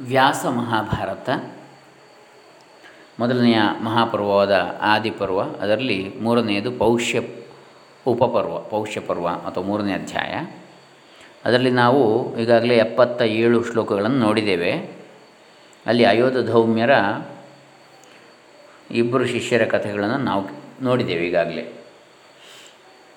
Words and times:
ವ್ಯಾಸ 0.00 0.46
ಮಹಾಭಾರತ. 0.46 1.30
ಮೊದಲನೆಯ 3.20 3.58
ಮಹಾಪರ್ವವಾದ 3.82 4.78
ಆದಿಪರ್ವ, 4.80 5.40
ಅದರಲ್ಲಿ 5.40 6.12
ಮೂರನೆಯದು 6.20 6.72
ಪೌಷ್ಯ 6.72 7.20
ಉಪಪರ್ವ, 8.06 8.58
ಪೌಷ್ಯ 8.58 9.00
ಪರ್ವ 9.00 9.28
ಅಥವಾ 9.28 9.64
ಮೂರನೇ 9.64 9.92
ಅಧ್ಯಾಯ. 9.92 10.46
ಅದರಲ್ಲಿ 11.44 11.70
ನಾವು 11.70 12.36
ಈಗಾಗಲೇ 12.38 12.76
ಎಪ್ಪತ್ತ 12.76 13.22
ಏಳು 13.22 13.64
ಶ್ಲೋಕಗಳನ್ನು 13.64 14.18
ನೋಡಿದ್ದೇವೆ. 14.18 14.72
ಅಲ್ಲಿ 15.86 16.04
ಅಯೋಧ 16.04 16.46
ಧೌಮ್ಯರ 16.46 16.90
ಇಬ್ಬರು 18.90 19.26
ಶಿಷ್ಯರ 19.26 19.64
ಕಥೆಗಳನ್ನು 19.64 20.18
ನಾವು 20.18 20.46
ನೋಡಿದ್ದೇವೆ 20.84 21.26
ಈಗಾಗಲೇ. 21.26 21.72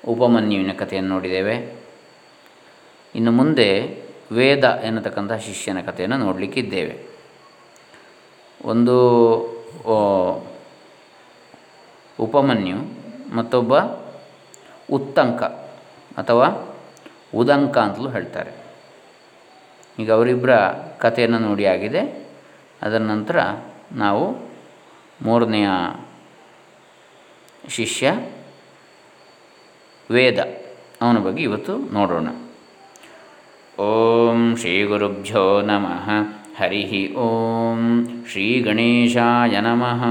ಉಪಮನ್ಯುವಿನ 0.08 0.72
ಕಥೆಯನ್ನು 0.74 1.10
ನೋಡಿದ್ದೇವೆ. 1.10 1.84
ಇನ್ನು 3.16 3.32
ಮುಂದೆ 3.32 4.01
ವೇದ 4.32 4.64
ಎನ್ನತಕ್ಕಂಥ 4.64 5.34
ಶಿಷ್ಯನ 5.34 5.82
ಕಥೆಯನ್ನು 5.82 6.18
ನೋಡಲಿಕ್ಕಿದ್ದೇವೆ. 6.18 7.08
ಒಂದು 8.66 8.96
ಉಪಮನ್ಯು, 12.20 12.78
ಮತ್ತೊಬ್ಬ 13.36 13.78
ಉತ್ತಂಕ 14.92 15.44
ಅಥವಾ 16.18 16.78
ಉದಂಕ 17.36 17.78
ಅಂತಲೂ 17.78 18.10
ಹೇಳ್ತಾರೆ. 18.10 18.52
ಈಗ 20.00 20.12
ಅವರಿಬ್ಬರ 20.12 20.56
ಕಥೆಯನ್ನು 20.98 21.40
ನೋಡಿ 21.40 21.66
ಆಗಿದೆ. 21.66 22.30
ಅದರ 22.82 22.98
ನಂತರ 22.98 23.40
ನಾವು 23.92 24.52
ಮೂರನೆಯ 25.22 25.68
ಶಿಷ್ಯ 27.70 28.14
ವೇದ 30.12 30.40
ಅವನ 31.02 31.18
ಬಗ್ಗೆ 31.18 31.44
ಇವತ್ತು 31.44 31.78
ನೋಡೋಣ. 31.78 32.28
ಓಂ 33.80 34.56
ಶ್ರೀ 34.60 34.84
ಗುರುಭ್ಯೋ 34.84 35.62
ನಮಃ 35.62 36.08
ಹರಿ 36.60 37.14
ಓಂ 37.16 37.80
ಶ್ರೀ 38.32 38.60
ಗಣೇಶಾಯ 38.60 39.60
ನಮಃ 39.60 40.02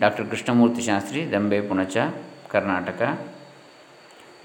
ಡಾಕ್ಟರ್ 0.00 0.26
ಕೃಷ್ಣಮೂರ್ತಿ 0.26 0.82
ಶಾಸ್ತ್ರಿ 0.82 1.32
ದಂಬೆ 1.32 1.60
ಪುಣಚ 1.60 1.96
ಕರ್ನಾಟಕ 2.50 3.20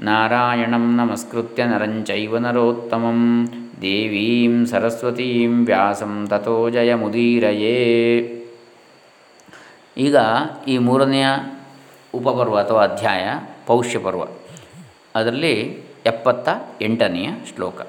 ನಾರಾಯಣಂ 0.02 0.96
ನಮಸ್ಕೃತ್ಯ 0.96 1.66
ನರಂಚೈವ 1.66 2.38
ನರೋತ್ತಮಂ 2.38 3.20
ದೇವೀಂ 3.82 4.66
ಸರಸ್ವತೀಂ 4.66 5.66
ವ್ಯಾಸಂ 5.66 6.28
ತಥೋ 6.28 6.70
ಜಯಮುದೀರಯೇ 6.70 7.78
ಈಗ 9.98 10.16
ಈ 10.68 10.78
ಮೂರನೆಯ 10.78 11.28
ಉಪಪರ್ವ 12.14 12.58
ಅಥವಾ 12.58 12.84
ಅಧ್ಯಾಯ 12.84 13.26
ಪೌಷ್ಯಪರ್ವ. 13.68 14.24
ಅದರಲ್ಲಿ 15.16 15.84
ಎಪ್ಪತ್ತ 16.06 16.50
ಎಂಟನೆಯ 16.82 17.30
ಶ್ಲೋಕ. 17.56 17.82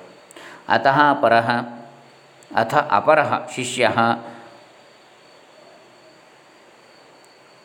अतः 0.69 1.13
परः 1.23 1.49
अथ 2.61 2.75
अपरः 2.99 3.31
शिष्यः। 3.55 3.99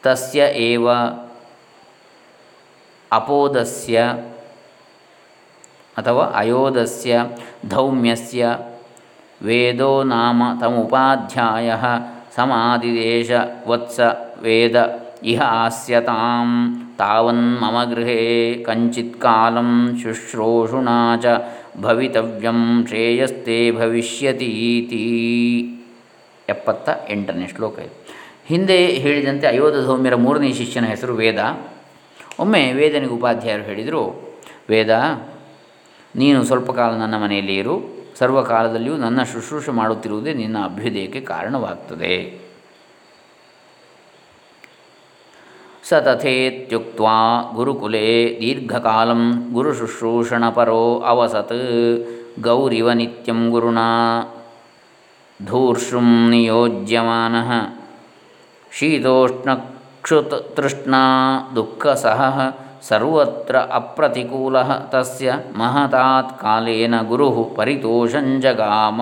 तस्य 0.04 0.46
एव 0.68 0.88
अपोदस्य 3.18 4.02
अथवा 5.98 6.26
अयोधस्य 6.42 7.30
धौम्यस्य 7.74 8.58
वेदो 9.48 9.92
नाम 10.04 10.40
तमुपाध्यायः 10.62 11.84
समादिदेशवत्स 12.36 14.00
वेद 14.44 14.78
इह 15.32 15.42
आस्यतां 15.44 16.48
तावन्मम 17.00 17.84
गृहे 17.92 18.26
कञ्चित्कालं 18.68 19.72
शुश्रूषुणा 20.02 21.00
च 21.24 21.26
ಭವಿತವ್ಯಂ 21.82 22.86
ಶ್ರೇಯಸ್ತೆ 22.88 23.72
ಭವಿಷ್ಯತೀತಿ. 23.72 25.06
ಎಪ್ಪತ್ತ 26.50 26.90
ಎಂಟನೇ 27.10 27.48
ಶ್ಲೋಕ 27.48 27.80
ಇದು. 27.80 28.08
ಹಿಂದೆ 28.46 28.88
ಹೇಳಿದಂತೆ 28.88 29.48
ಅಯೋಧ 29.48 29.74
ಧೌಮ್ಯರ 29.86 30.16
ಮೂರನೇ 30.16 30.54
ಶಿಷ್ಯನ 30.54 30.86
ಹೆಸರು 30.86 31.14
ವೇದ. 31.14 31.60
ಒಮ್ಮೆ 32.40 32.74
ವೇದನಿಗೆ 32.74 33.12
ಉಪಾಧ್ಯಾಯರು 33.12 33.64
ಹೇಳಿದರು, 33.64 34.34
ವೇದ, 34.70 35.22
ನೀನು 36.16 36.44
ಸ್ವಲ್ಪ 36.44 36.72
ಕಾಲ 36.72 36.94
ನನ್ನ 36.94 37.24
ಮನೆಯಲ್ಲಿ 37.24 37.56
ಇರು, 37.56 38.06
ಸರ್ವಕಾಲದಲ್ಲಿಯೂ 38.16 38.98
ನನ್ನ 38.98 39.24
ಶುಶ್ರೂಷೆ 39.24 39.72
ಮಾಡುತ್ತಿರುವುದೇ 39.72 40.34
ನಿನ್ನ 40.34 40.58
ಅಭ್ಯುದಯಕ್ಕೆ 40.64 41.22
ಕಾರಣವಾಗ್ತದೆ. 41.22 42.49
ಸ 45.90 46.00
ತಥೇತ್ಯುಕ್ತ 46.06 47.02
ಗುರುಕುಲೆ 47.54 48.02
ದೀರ್ಘಕಾಲಂ 48.42 49.22
ಗುರುಶುಶ್ರೂಷಣಪರೋ 49.54 50.84
ಅವಸತ್ 51.06 51.56
ಗೌರಿವ 52.40 52.90
ನಿತ್ಯಂ 52.92 53.40
ಗುರುಣಾ 53.52 53.88
ಧೂರ್ಷುಂ 55.40 56.10
ನಿಯೋಜ್ಯಮಾನ 56.30 57.36
ಶೀತೋಷ್ಣಕ್ಷುತ್ 58.72 60.38
ತೃಷ್ಣಾ 60.56 61.02
ದುಃಖಸಹ 61.56 62.22
ಸರ್ವತ್ರ 62.90 63.56
ಅಪ್ರತಿಕೂಲ 63.72 64.58
ತಸ್ಯ 64.90 65.32
ಮಹತಾತ್ 65.58 66.38
ಕಾಲೇನ 66.42 66.96
ಗುರು 67.08 67.28
ಪರಿತೋಷಂಜಗಾಮ 67.58 69.00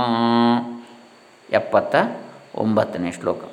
ಎಪ್ಪತ್ತ 1.50 1.96
ಒಂಬತ್ತನೇ 2.56 3.12
ಶ್ಲೋಕ 3.12 3.44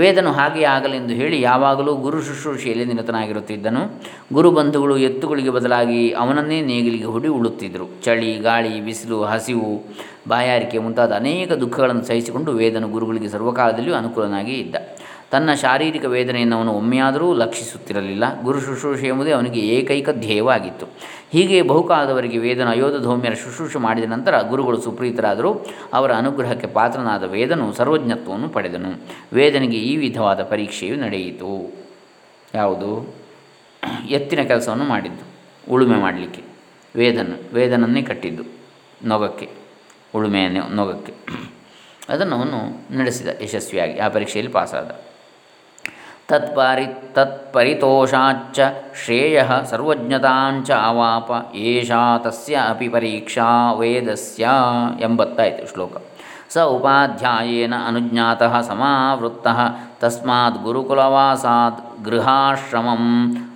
ವೇದನು 0.00 0.30
ಹಾಗೆಯೇ 0.32 0.64
ಆಗಲೆಂದು 0.64 1.14
ಹೇಳಿ 1.14 1.36
ಯಾವಾಗಲೂ 1.40 1.92
ಗುರು 1.96 2.18
ಶುಶ್ರೂಷೆಯಲ್ಲಿ 2.22 2.84
ನಿರತನಾಗಿರುತ್ತಿದ್ದನು. 2.84 3.82
ಗುರುಬಂಧುಗಳು 4.32 4.98
ಎತ್ತುಗಳಿಗೆ 4.98 5.50
ಬದಲಾಗಿ 5.50 6.00
ಅವನನ್ನೇ 6.10 6.58
ನೇಗಿಲಿಗೆ 6.60 7.04
ಹುಡಿ 7.04 7.28
ಉಳುತ್ತಿದ್ದರು 7.28 7.86
ಚಳಿ, 8.04 8.38
ಗಾಳಿ, 8.38 8.80
ಬಿಸಿಲು, 8.80 9.18
ಹಸಿವು, 9.24 9.70
ಬಾಯಾರಿಕೆ 10.28 10.78
ಮುಂತಾದ 10.78 11.12
ಅನೇಕ 11.12 11.52
ದುಃಖಗಳನ್ನು 11.52 12.04
ಸಹಿಸಿಕೊಂಡು 12.04 12.52
ವೇದನು 12.52 12.88
ಗುರುಗಳಿಗೆ 12.88 13.28
ಸರ್ವಕಾಲದಲ್ಲಿಯೂ 13.28 13.96
ಅನುಕೂಲನಾಗಿ 13.96 14.54
ಇದ್ದ. 14.58 14.76
ತನ್ನ 15.30 15.54
ಶಾರೀರಿಕ 15.54 16.04
ವೇದನೆಯನ್ನು 16.04 16.56
ಅವನು 16.56 16.72
ಒಮ್ಮೆಯಾದರೂ 16.72 17.34
ಲಕ್ಷಿಸುತ್ತಿರಲಿಲ್ಲ. 17.34 18.42
ಗುರು 18.42 18.60
ಶುಶ್ರೂಷೆ 18.60 19.06
ಎಂಬುದೇ 19.06 19.30
ಅವನಿಗೆ 19.30 19.60
ಏಕೈಕ 19.60 20.08
ಧ್ಯೇಯವಾಗಿತ್ತು. 20.10 20.86
ಹೀಗೆ 21.32 21.62
ಬಹುಕಾಲದವರೆಗೆ 21.62 22.38
ವೇದನ 22.38 22.68
ಅಯೋಧ 22.68 22.92
ಶುಶ್ರೂಷ 22.92 23.44
ಶುಶ್ರೂಷೆ 23.44 23.78
ಮಾಡಿದ 23.78 24.04
ನಂತರ 24.04 24.40
ಗುರುಗಳು 24.40 24.80
ಸುಪ್ರೀತರಾದರು. 24.80 25.66
ಅವರ 25.92 26.12
ಅನುಗ್ರಹಕ್ಕೆ 26.12 26.66
ಪಾತ್ರನಾದ 26.66 27.22
ವೇದನು 27.22 27.72
ಸರ್ವಜ್ಞತ್ವವನ್ನು 27.72 28.48
ಪಡೆದನು. 28.48 28.92
ವೇದನಿಗೆ 29.32 29.76
ಈ 29.76 29.96
ವಿಧವಾದ 29.96 30.42
ಪರೀಕ್ಷೆಯು 30.42 30.96
ನಡೆಯಿತು. 30.96 31.74
ಯಾವುದು? 32.54 33.14
ಎತ್ತಿನ 34.08 34.42
ಕೆಲಸವನ್ನು 34.42 34.84
ಮಾಡಿದ್ದು. 34.84 35.36
ಉಳುಮೆ 35.72 35.96
ಮಾಡಲಿಕ್ಕೆ. 35.96 36.42
ವೇದನ, 36.96 37.32
ವೇದನನ್ನೇ 37.52 38.02
ಕಟ್ಟಿದ್ದು. 38.02 38.42
ನೊಗಕ್ಕೆ. 39.04 39.48
ಉಳುಮೆಯನ್ನೇ, 40.14 40.60
ನೊಗಕ್ಕೆ. 40.74 41.14
ಅದನ್ನು 42.08 42.36
ಅವನು 42.36 42.58
ನಡೆಸಿದ 42.98 43.28
ಯಶಸ್ವಿಯಾಗಿ. 43.42 43.98
ಆ 43.98 44.08
ಪರೀಕ್ಷೆಯಲ್ಲಿ 44.08 44.52
ಪಾಸಾದ. 44.52 45.05
ತತ್ಪರಿ 46.28 46.86
ತತ್ಪರಿತೋಷಾಚ್ಚ 47.14 48.60
ಶ್ರೇಯ 49.04 49.42
ಸರ್ವಜ್ಞತಾಂಚ 49.70 50.70
ಆವಾಪ 50.70 51.30
ಏಷಾ 51.54 52.18
ತಸ್ಯ 52.18 52.54
ಅಪಿ 52.68 52.88
ಪರೀಕ್ಷಾ 52.88 53.72
ವೇದಸ್ಯ 53.72 54.44
ಎಂಬತ್ತಾಯಿತು 55.00 55.66
ಶ್ಲೋಕ. 55.74 55.92
ಸ 56.48 56.58
ಉಪಾಧ್ಯಾಯೇನ 56.58 57.74
ಅನುಜ್ಞಾತಃ 57.86 58.60
ಸಮಾವೃತ್ತಃ 58.60 59.58
ತಸ್ಮಾತ್ 60.00 60.58
ಗುರುಕುಲವಾಸಾತ್ 60.62 61.80
ಗೃಹಾಶ್ರಮಂ 62.04 63.04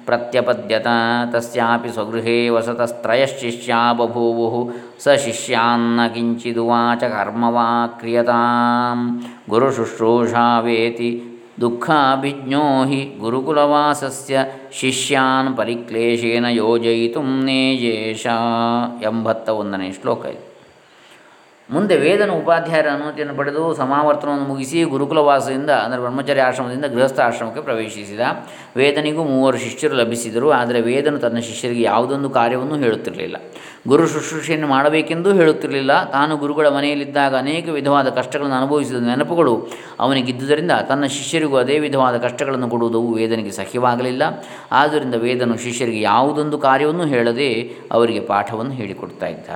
ಪ್ರತ್ಯಪದ್ಯತ 0.06 0.86
ತಸ್ಯಾಪಿ 1.34 1.88
ಸ್ವಗೃಹೇ 1.88 2.48
ವಸತಸ್ತ್ರಯಶಿಷ್ಯಾ 2.48 3.92
ಬಭೂವು 3.92 4.62
ಸ 5.04 5.16
ಶಿಷ್ಯಾನ್ನ 5.24 6.00
ಕಿಂಚಿದುವಾಚ 6.14 7.04
ಕರ್ಮವಾ 7.04 7.68
ಕ್ರಿಯತಾಂ 7.98 9.00
ಗುರುಶುಶ್ರೂಷಾವೇತಿ 9.50 11.10
ದುಃಖಾಭಿಜ್ಞೋ 11.60 12.84
ಹಿ 12.84 13.16
ಗುರುಕುಲವಾಸಸ್ಯ 13.20 14.38
ಶಿಷ್ಯಾನ್ 14.72 15.56
ಪರಿಕ್ಲೇಶೇನ 15.56 16.46
ಯೋಜಯಿತು 16.46 17.22
ನೇಜೇಶ 17.44 18.26
ಎಂಬತ್ತ 19.02 19.48
ಒಂದನೇ 19.48 19.92
ಶ್ಲೋಕ 19.92 20.26
ಇದು. 20.26 20.49
ಮುಂದೆ 21.74 21.96
ವೇದನ 21.96 22.30
ಉಪಾಧ್ಯಾಯರ 22.30 22.88
ಅನುಮತಿಯನ್ನು 22.96 23.34
ಪಡೆದು 23.34 23.74
ಸಮಾವರ್ತನವನ್ನು 23.74 24.46
ಮುಗಿಸಿ 24.48 24.78
ಗುರುಕುಲವಾಸದಿಂದ, 24.84 25.70
ಅಂದರೆ 25.70 26.00
ಬ್ರಹ್ಮಚರ್ಯ 26.00 26.42
ಆಶ್ರಮದಿಂದ 26.42 26.86
ಗೃಹಸ್ಥ 26.94 27.20
ಆಶ್ರಮಕ್ಕೆ 27.20 27.60
ಪ್ರವೇಶಿಸಿದ. 27.60 28.20
ವೇದನಿಗೂ 28.76 29.24
ಮೂವರು 29.24 29.56
ಶಿಷ್ಯರು 29.56 29.96
ಲಭಿಸಿದರು, 29.96 30.50
ಆದರೆ 30.50 30.80
ವೇದನು 30.80 31.18
ತನ್ನ 31.18 31.38
ಶಿಷ್ಯರಿಗೆ 31.38 31.82
ಯಾವುದೊಂದು 31.82 32.30
ಕಾರ್ಯವನ್ನು 32.30 32.76
ಹೇಳುತ್ತಿರಲಿಲ್ಲ. 32.76 33.36
ಗುರು 33.88 34.06
ಶುಶ್ರೂಷೆಯನ್ನು 34.06 34.68
ಮಾಡಬೇಕೆಂದೂ 34.68 35.30
ಹೇಳುತ್ತಿರಲಿಲ್ಲ. 35.32 35.92
ತಾನು 36.10 36.32
ಗುರುಗಳ 36.36 36.68
ಮನೆಯಲ್ಲಿದ್ದಾಗ 36.68 37.34
ಅನೇಕ 37.36 37.66
ವಿಧವಾದ 37.68 38.08
ಕಷ್ಟಗಳನ್ನು 38.08 38.56
ಅನುಭವಿಸಿದ 38.56 39.00
ನೆನಪುಗಳು 39.02 39.54
ಅವನಿಗಿದ್ದುದರಿಂದ 40.00 40.72
ತನ್ನ 40.88 41.04
ಶಿಷ್ಯರಿಗೂ 41.06 41.56
ಅದೇ 41.56 41.78
ವಿಧವಾದ 41.78 42.16
ಕಷ್ಟಗಳನ್ನು 42.16 42.68
ಕೊಡುವುದು 42.68 43.00
ವೇದನಿಗೆ 43.12 43.50
ಸಹ್ಯವಾಗಲಿಲ್ಲ. 43.50 44.22
ಆದ್ದರಿಂದ 44.72 45.14
ವೇದನು 45.14 45.58
ಶಿಷ್ಯರಿಗೆ 45.58 46.00
ಯಾವುದೊಂದು 46.00 46.58
ಕಾರ್ಯವನ್ನು 46.58 47.06
ಹೇಳದೆ 47.06 47.50
ಅವರಿಗೆ 47.92 48.20
ಪಾಠವನ್ನು 48.20 48.72
ಹೇಳಿಕೊಡ್ತಾ 48.72 49.26
ಇದ್ದ. 49.26 49.50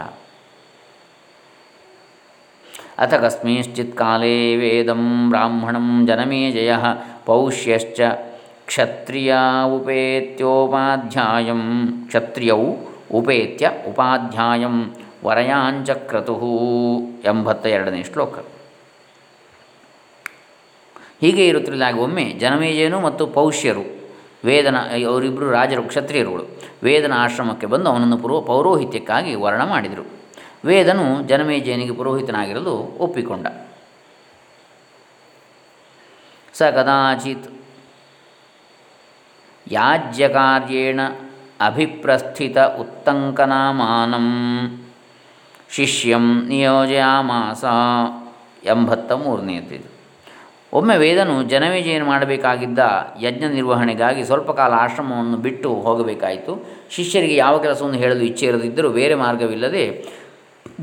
ಅಥ 2.99 3.15
ಕಸ್ಮಿಶ್ಚಿತ್ 3.15 3.97
ಕಾಲೇ 3.97 4.57
ವೇದಂ 4.57 5.31
ಬ್ರಾಹ್ಮಣಂ 5.31 6.07
ಜನಮೇಜಯ 6.07 6.73
ಪೌಷ್ಯಶ್ಚ 7.25 8.01
ಕ್ಷತ್ರಿಯ 8.67 9.35
ಉಪೇತ್ಯೋಪಾಧ್ಯಾಯಂ 9.77 11.63
ಕ್ಷತ್ರಿಯೌ 12.07 12.61
ಉಪೇತ್ಯ 13.13 13.71
ಉಪಾಧ್ಯಾಯಂ 13.89 14.95
ವರಯಾಂಚಕ್ರತು 15.25 16.37
ಎಂಬತ್ತ 17.25 17.67
ಎರಡನೇ 17.67 18.03
ಶ್ಲೋಕ. 18.03 18.39
ಹೀಗೆ 21.21 21.47
ಇರುತ್ತಿರಲಾಗಿ 21.47 21.99
ಒಮ್ಮೆ 21.99 22.25
ಜನಮೇಜಯನು 22.25 23.01
ಮತ್ತು 23.01 23.27
ಪೌಷ್ಯರು, 23.27 23.85
ವೇದನ 24.45 24.77
ಅವರಿಬ್ಬರು 25.07 25.51
ರಾಜರು, 25.51 25.83
ಕ್ಷತ್ರಿಯರುಗಳು 25.83 26.45
ವೇದನ 26.83 27.13
ಆಶ್ರಮಕ್ಕೆ 27.17 27.67
ಬಂದು 27.67 27.91
ಅವನನ್ನು 27.91 28.19
ಪೂರ್ವ 28.19 28.41
ಪೌರೋಹಿತ್ಯಕ್ಕಾಗಿ 28.41 29.35
ವರ್ಣ 29.35 29.63
ಮಾಡಿದರು. 29.65 30.24
ವೇದನು 30.65 31.23
ಜನಮೇಜಯನಿಗೆ 31.23 31.93
ಪುರೋಹಿತನಾಗಿರಲು 31.93 32.75
ಒಪ್ಪಿಕೊಂಡ. 32.99 33.47
ಸ 36.53 36.63
ಕದಾಚಿತ್ 36.63 37.47
ಯಾಜ್ಯಕಾರ್ಯೇಣ 39.71 41.01
ಅಭಿಪ್ರಸ್ಥಿತ 41.61 42.59
ಉತ್ತಂಕನಾಮಾನಂ 42.59 44.29
ಶಿಷ್ಯಂ 45.71 46.47
ನಿಯೋಜಯಾಮಾಸ 46.49 47.65
ಎಂಬತ್ತ 48.67 49.13
ಮೂರನೆಯದ್ದು 49.13 49.95
ಒಮ್ಮೆ 50.73 50.97
ವೇದನು 50.99 51.43
ಜನಮೇಜಯನು 51.43 52.05
ಮಾಡಬೇಕಾಗಿದ್ದ 52.05 52.79
ಯಜ್ಞ 53.21 53.45
ನಿರ್ವಹಣೆಗಾಗಿ 53.45 54.25
ಸ್ವಲ್ಪ 54.25 54.51
ಕಾಲ 54.51 54.73
ಆಶ್ರಮವನ್ನು 54.73 55.37
ಬಿಟ್ಟು 55.37 55.75
ಹೋಗಬೇಕಾಯಿತು. 55.75 56.53
ಶಿಷ್ಯರಿಗೆ 56.91 57.37
ಯಾವ 57.37 57.63
ಕೆಲಸವನ್ನು 57.63 57.99
ಹೇಳಲು 57.99 58.21
ಇಚ್ಛೆ 58.21 58.47
ಇರದಿದ್ದರೂ 58.47 58.89
ಬೇರೆ 58.89 59.15
ಮಾರ್ಗವಿಲ್ಲದೆ 59.15 59.85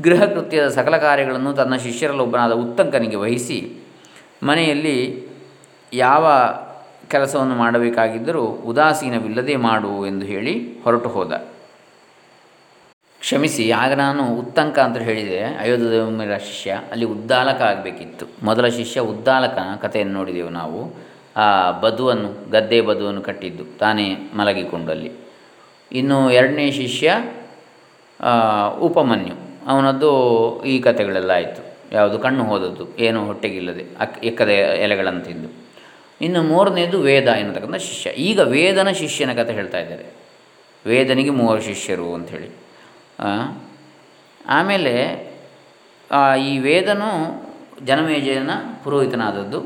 ಗೃಹ 0.00 0.24
ಕೃತ್ಯದ 0.24 0.68
ಸಕಲ 0.68 0.96
ಕಾರ್ಯಗಳನ್ನು 0.96 1.52
ತನ್ನ 1.52 1.76
ಶಿಷ್ಯರಲ್ಲೊಬ್ಬನಾದ 1.76 2.52
ಉತ್ತಂಕನಿಗೆ 2.52 3.16
ವಹಿಸಿ, 3.16 3.76
ಮನೆಯಲ್ಲಿ 4.42 5.26
ಯಾವ 5.92 6.26
ಕೆಲಸವನ್ನು 7.08 7.54
ಮಾಡಬೇಕಾಗಿದ್ದರೂ 7.54 8.42
ಉದಾಸೀನವಿಲ್ಲದೆ 8.42 9.56
ಮಾಡು 9.56 10.06
ಎಂದು 10.06 10.26
ಹೇಳಿ 10.26 10.82
ಹೊರಟು 10.84 11.08
ಹೋದ. 11.08 11.32
ಕ್ಷಮಿಸಿ, 13.20 13.70
ಆಗ 13.70 13.92
ನಾನು 13.92 14.34
ಉತ್ತಂಕ 14.34 14.78
ಅಂತ 14.78 14.98
ಹೇಳಿದೆ. 14.98 15.44
ಅಯೋಧ್ಯದ 15.44 16.36
ಶಿಷ್ಯ 16.36 16.80
ಅಲ್ಲಿ 16.90 17.04
ಉದ್ದಾಲಕ 17.04 17.62
ಆಗಬೇಕಿತ್ತು. 17.62 18.26
ಮೊದಲ 18.42 18.66
ಶಿಷ್ಯ 18.66 19.00
ಉದ್ದಾಲಕನ 19.00 19.76
ಕಥೆಯನ್ನು 19.76 20.14
ನೋಡಿದೆವು 20.14 20.48
ನಾವು. 20.48 20.94
ಆ 21.36 21.70
ಬದುವನ್ನು, 21.70 22.50
ಗದ್ದೆ 22.50 22.80
ಬದುವನ್ನು 22.80 23.22
ಕಟ್ಟಿದ್ದು 23.22 23.78
ತಾನೇ 23.78 24.16
ಮಲಗಿಕೊಂಡಲ್ಲಿ. 24.34 25.12
ಇನ್ನು 25.92 26.30
ಎರಡನೇ 26.30 26.70
ಶಿಷ್ಯ 26.70 27.24
ಉಪಮನ್ಯು. 28.80 29.51
ಅವನದ್ದು 29.66 30.64
ಈ 30.64 30.80
ಕಥೆಗಳೆಲ್ಲ 30.80 31.30
ಆಯಿತು. 31.30 31.76
ಯಾವುದು 31.92 32.18
ಕಣ್ಣು 32.18 32.44
ಹೋದದ್ದು, 32.44 32.98
ಏನು 32.98 33.26
ಹೊಟ್ಟೆಗಿಲ್ಲದೆ, 33.26 33.84
ಅಕ್ 33.98 34.24
ಎಕ್ಕದ 34.24 34.48
ಎಲೆಗಳನ್ನು 34.48 35.20
ತಿಂದು. 35.20 35.48
ಇನ್ನು 36.20 36.42
ಮೂರನೇದು 36.42 37.00
ವೇದ 37.00 37.28
ಎನ್ನತಕ್ಕಂಥ 37.28 37.74
ಶಿಷ್ಯ. 37.74 38.10
ಈಗ 38.10 38.38
ವೇದನ 38.38 38.90
ಶಿಷ್ಯನ 38.90 39.32
ಕಥೆ 39.32 39.52
ಹೇಳ್ತಾ 39.52 39.78
ಇದ್ದಾರೆ. 39.78 40.04
ವೇದನಿಗೆ 40.86 41.30
ಮೂವರು 41.30 41.62
ಶಿಷ್ಯರು 41.62 42.14
ಅಂಥೇಳಿ. 42.14 42.50
ಆಮೇಲೆ 44.46 44.94
ಈ 46.40 46.58
ವೇದನು 46.58 47.10
ಜನಮೇಜಯನ 47.84 48.50
ಪುರೋಹಿತನಾದದ್ದು. 48.84 49.60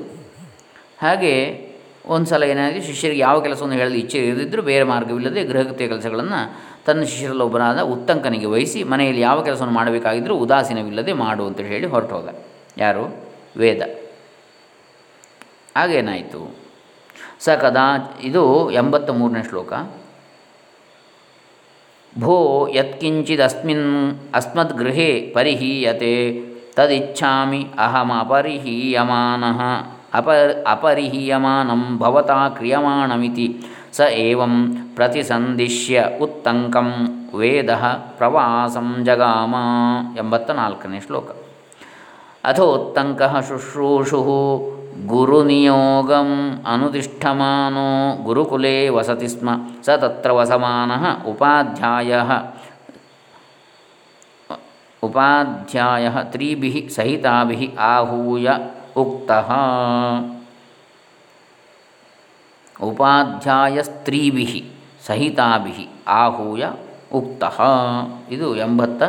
ಹಾಗೆ 0.99 1.66
ಒಂದು 2.09 2.27
ಸಲ 2.27 2.43
ಏನಾಗಿದೆ 2.43 2.87
ಶಿಷ್ಯರಿಗೆ 2.87 3.21
ಯಾವ 3.21 3.41
ಕೆಲಸವನ್ನು 3.41 3.77
ಹೇಳಲು 3.77 3.95
ಇಚ್ಛೆ 3.95 4.19
ಇರದಿದ್ದರೂ 4.19 4.63
ಬೇರೆ 4.63 4.85
ಮಾರ್ಗವಿಲ್ಲದೆ 4.85 5.45
ಗೃಹಕೃತ್ಯ 5.45 5.89
ಕೆಲಸಗಳನ್ನು 5.89 6.57
ತನ್ನ 6.87 7.03
ಶಿಷ್ಯರಲ್ಲೊಬ್ಬನಾದ 7.03 7.81
ಉತ್ತಂಕನಿಗೆ 7.81 8.47
ವಹಿಸಿ 8.47 8.85
ಮನೆಯಲ್ಲಿ 8.85 9.21
ಯಾವ 9.21 9.45
ಕೆಲಸವನ್ನು 9.45 9.75
ಮಾಡಬೇಕಾಗಿದ್ದರೂ 9.75 10.35
ಉದಾಸೀನವಿಲ್ಲದೆ 10.35 11.13
ಮಾಡು 11.13 11.47
ಅಂತೇಳಿ 11.47 11.69
ಹೇಳಿ 11.69 11.87
ಹೊರಟು 11.87 12.15
ಹೋದ 12.15 12.29
ಯಾರು? 12.79 13.25
ವೇದ. 13.57 13.83
ಆಗೇನಾಯಿತು 15.77 16.57
ಸ 17.41 17.49
ಕದಾ, 17.49 18.19
ಇದು 18.23 18.71
ಎಂಬತ್ತ 18.71 19.11
ಮೂರನೇ 19.11 19.49
ಶ್ಲೋಕ. 19.49 19.73
ಭೋ 22.19 22.69
ಯತ್ಕಿಂಚಿದಸ್ಮಿನ್ 22.69 24.19
ಅಸ್ಮದ್ಗೃಹೇ 24.35 25.33
ಪರಿಹೀಯತೆ, 25.35 26.45
ತದಿಚ್ಛಾಮಿ 26.73 27.67
ಅಹಮಪರಿಹೀಯಮಾನಃ. 27.79 29.96
ಅಪ, 30.15 30.29
ಅಪರಿಹೀಯಮಾನಂ 30.67 31.99
ಭವತಾ 31.99 32.49
ಕ್ರಿಯಮಾಣಮಿತಿ. 32.49 33.65
ಸ 33.93 34.01
ಏವಂ 34.01 34.77
ಪ್ರತಿಸಂದಿಶ್ಯ 34.95 36.05
ಉತ್ತಂಕಂ 36.23 36.93
ವೇದ 37.35 37.71
ಪ್ರವಾಸಂ 38.19 38.97
ಜಗಾಮ 39.05 39.55
ಎಂಬತ್ತ 40.17 40.51
ನಾಲ್ಕನೇ 40.51 41.01
ಶ್ಲೋಕ. 41.01 41.31
ಅಥೋತ್ತಂಕ 42.45 43.23
ಶುಶ್ರೂಷು 43.23 44.77
ಗುರುನಿಯೋಗಂ 45.07 46.63
ಅನುತಿಷ್ಠಮಾನೋ 46.73 48.17
ಗುರುಕುಲೇ 48.23 48.89
ವಸತಿ 48.89 49.29
ಸ್ಮ. 49.29 49.49
ಸ 49.83 49.91
ತತ್ರ 49.91 50.33
ವಸಮಾನಃ 50.33 51.27
ಉಪಾಧ್ಯಾಯ. 51.27 52.21
ಉಪಾಧ್ಯಾಯ 55.03 56.11
ತ್ರಿಭಿ 56.23 56.89
ಸಹಿತಾಭಿ 56.95 57.75
ಆಹೂಯ 57.79 58.49
ಉಕ್ತಃ. 58.97 59.53
ಉಪಾಧ್ಯಾಯಸ್ತ್ರೀಭಿ 62.83 64.71
ಸಹಿತಾಭಿ 65.07 65.89
ಆಹೂಯ 66.09 66.65
ಉಕ್ತಃ. 67.13 67.61
ಇದು 68.31 68.57
ಎಂಬತ್ತ 68.57 69.03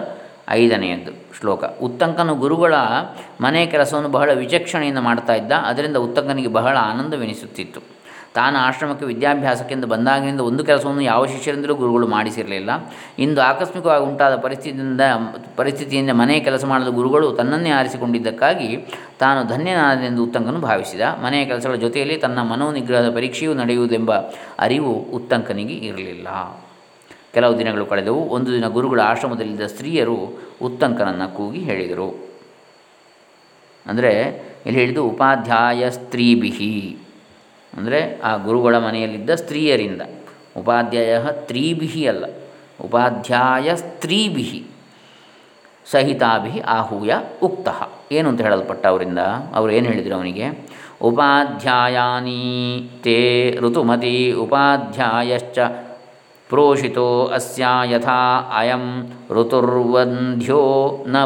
ಐದನೆಯದ್ದು 0.50 1.12
ಶ್ಲೋಕ. 1.40 1.64
ಉತ್ತಂಕನು 1.64 2.36
ಗುರುಗಳ 2.36 2.74
ಮನೆ 3.42 3.66
ಕೆಲಸವನ್ನು 3.66 4.10
ಬಹಳ 4.10 4.34
ವಿಚಕ್ಷಣೆಯಿಂದ 4.34 4.98
ಮಾಡ್ತಾ 4.98 5.34
ಇದ್ದ, 5.34 5.52
ಅದರಿಂದ 5.52 5.98
ಉತ್ತಂಕನಿಗೆ 5.98 6.48
ಬಹಳ 6.48 6.78
ಆನಂದವೆನಿಸುತ್ತಿತ್ತು. 6.82 7.97
ತಾನು 8.38 8.58
ಆಶ್ರಮಕ್ಕೆ 8.60 9.06
ವಿದ್ಯಾಭ್ಯಾಸಕ್ಕೆಂದು 9.06 9.88
ಬಂದಾಗಿನಿಂದ 9.88 10.42
ಒಂದು 10.50 10.64
ಕೆಲಸವನ್ನು 10.64 11.04
ಯಾವ 11.12 11.22
ಶಿಷ್ಯರಿಂದಲೂ 11.26 11.76
ಗುರುಗಳು 11.82 12.08
ಮಾಡಿಸಿರಲಿಲ್ಲ. 12.08 12.72
ಇಂದು 13.20 13.42
ಆಕಸ್ಮಿಕವಾಗಿ 13.42 14.04
ಉಂಟಾದ 14.06 14.36
ಪರಿಸ್ಥಿತಿಯಿಂದ 14.36 15.02
ಪರಿಸ್ಥಿತಿಯಿಂದ 15.56 16.12
ಮನೆ 16.22 16.36
ಕೆಲಸ 16.40 16.66
ಮಾಡಲು 16.66 16.92
ಗುರುಗಳು 16.92 17.30
ತನ್ನನ್ನೇ 17.32 17.72
ಆರಿಸಿಕೊಂಡಿದ್ದಕ್ಕಾಗಿ 17.80 18.70
ತಾನು 19.20 19.40
ಧನ್ಯನಾದನೆಂದು 19.54 20.24
ಉತ್ತಂಕನು 20.24 20.62
ಭಾವಿಸಿದ. 20.70 21.02
ಮನೆಯ 21.24 21.44
ಕೆಲಸಗಳ 21.46 21.76
ಜೊತೆಯಲ್ಲಿ 21.86 22.18
ತನ್ನ 22.26 22.40
ಮನೋನಿಗ್ರಹದ 22.52 23.10
ಪರೀಕ್ಷೆಯೂ 23.16 23.54
ನಡೆಯುವುದೆಂಬ 23.54 24.12
ಅರಿವು 24.60 24.94
ಉತ್ತಂಕನಿಗೆ 25.18 25.76
ಇರಲಿಲ್ಲ. 25.90 26.28
ಕೆಲವು 27.34 27.54
ದಿನಗಳು 27.60 27.86
ಕಳೆದವು. 27.86 28.22
ಒಂದು 28.36 28.50
ದಿನ 28.52 28.68
ಗುರುಗಳ 28.68 29.02
ಆಶ್ರಮದಲ್ಲಿದ್ದ 29.06 29.66
ಸ್ತ್ರೀಯರು 29.66 30.20
ಉತ್ತಂಕನನ್ನು 30.62 31.28
ಕೂಗಿ 31.38 31.60
ಹೇಳಿದರು. 31.60 32.08
ಅಂದರೆ 33.86 34.14
ಇಲ್ಲಿ 34.66 34.80
ಹೇಳಿದ್ದು 34.80 35.04
ಉಪಾಧ್ಯಾಯ 35.04 35.90
ಸ್ತ್ರೀಭಿಹಿ 35.90 36.74
ಅಂದರೆ 37.78 38.22
ಆ 38.22 38.38
ಗುರುಗಳ 38.38 38.78
ಮನೆಯಲ್ಲಿದ್ದ 38.78 39.30
ಸ್ತ್ರೀಯರಿಂದ. 39.30 40.02
ಉಪಾಧ್ಯಾಯ 40.58 41.20
ತ್ರೀಭಿ 41.32 42.08
ಅಲ್ಲ. 42.08 42.26
ಉಪಾಧ್ಯಾಯ 42.82 43.76
ಸ್ತ್ರೀಭಿ 43.76 44.64
ಸಹಿತಾಭಿ 45.92 46.60
ಆಹೂಯ 46.60 47.14
ಉಕ್ತ. 47.44 47.68
ಏನು 48.12 48.30
ಅಂತ 48.30 48.42
ಹೇಳಲ್ಪಟ್ಟ 48.42 48.88
ಅವರಿಂದ 48.88 49.20
ಅವರು 49.56 49.72
ಏನು 49.72 49.86
ಹೇಳಿದರು 49.86 50.16
ಅವನಿಗೆ? 50.16 50.70
ಉಪಾಧ್ಯಾಯಾನಿ 51.02 52.90
ತೇ 53.04 53.52
ಋತುಮತಿ 53.62 54.32
ಉಪಾಧ್ಯಾಯಶ್ಚ 54.32 55.60
ಪ್ರೋಷಿತೋ 56.50 57.26
ಅಸ್ಯಾ 57.26 57.84
ಯಥಾ 57.84 58.52
ಅಯಂ 58.56 59.12
ಋತುರ್ವಂಧ್ಯೋ 59.30 60.98
ನ 61.08 61.26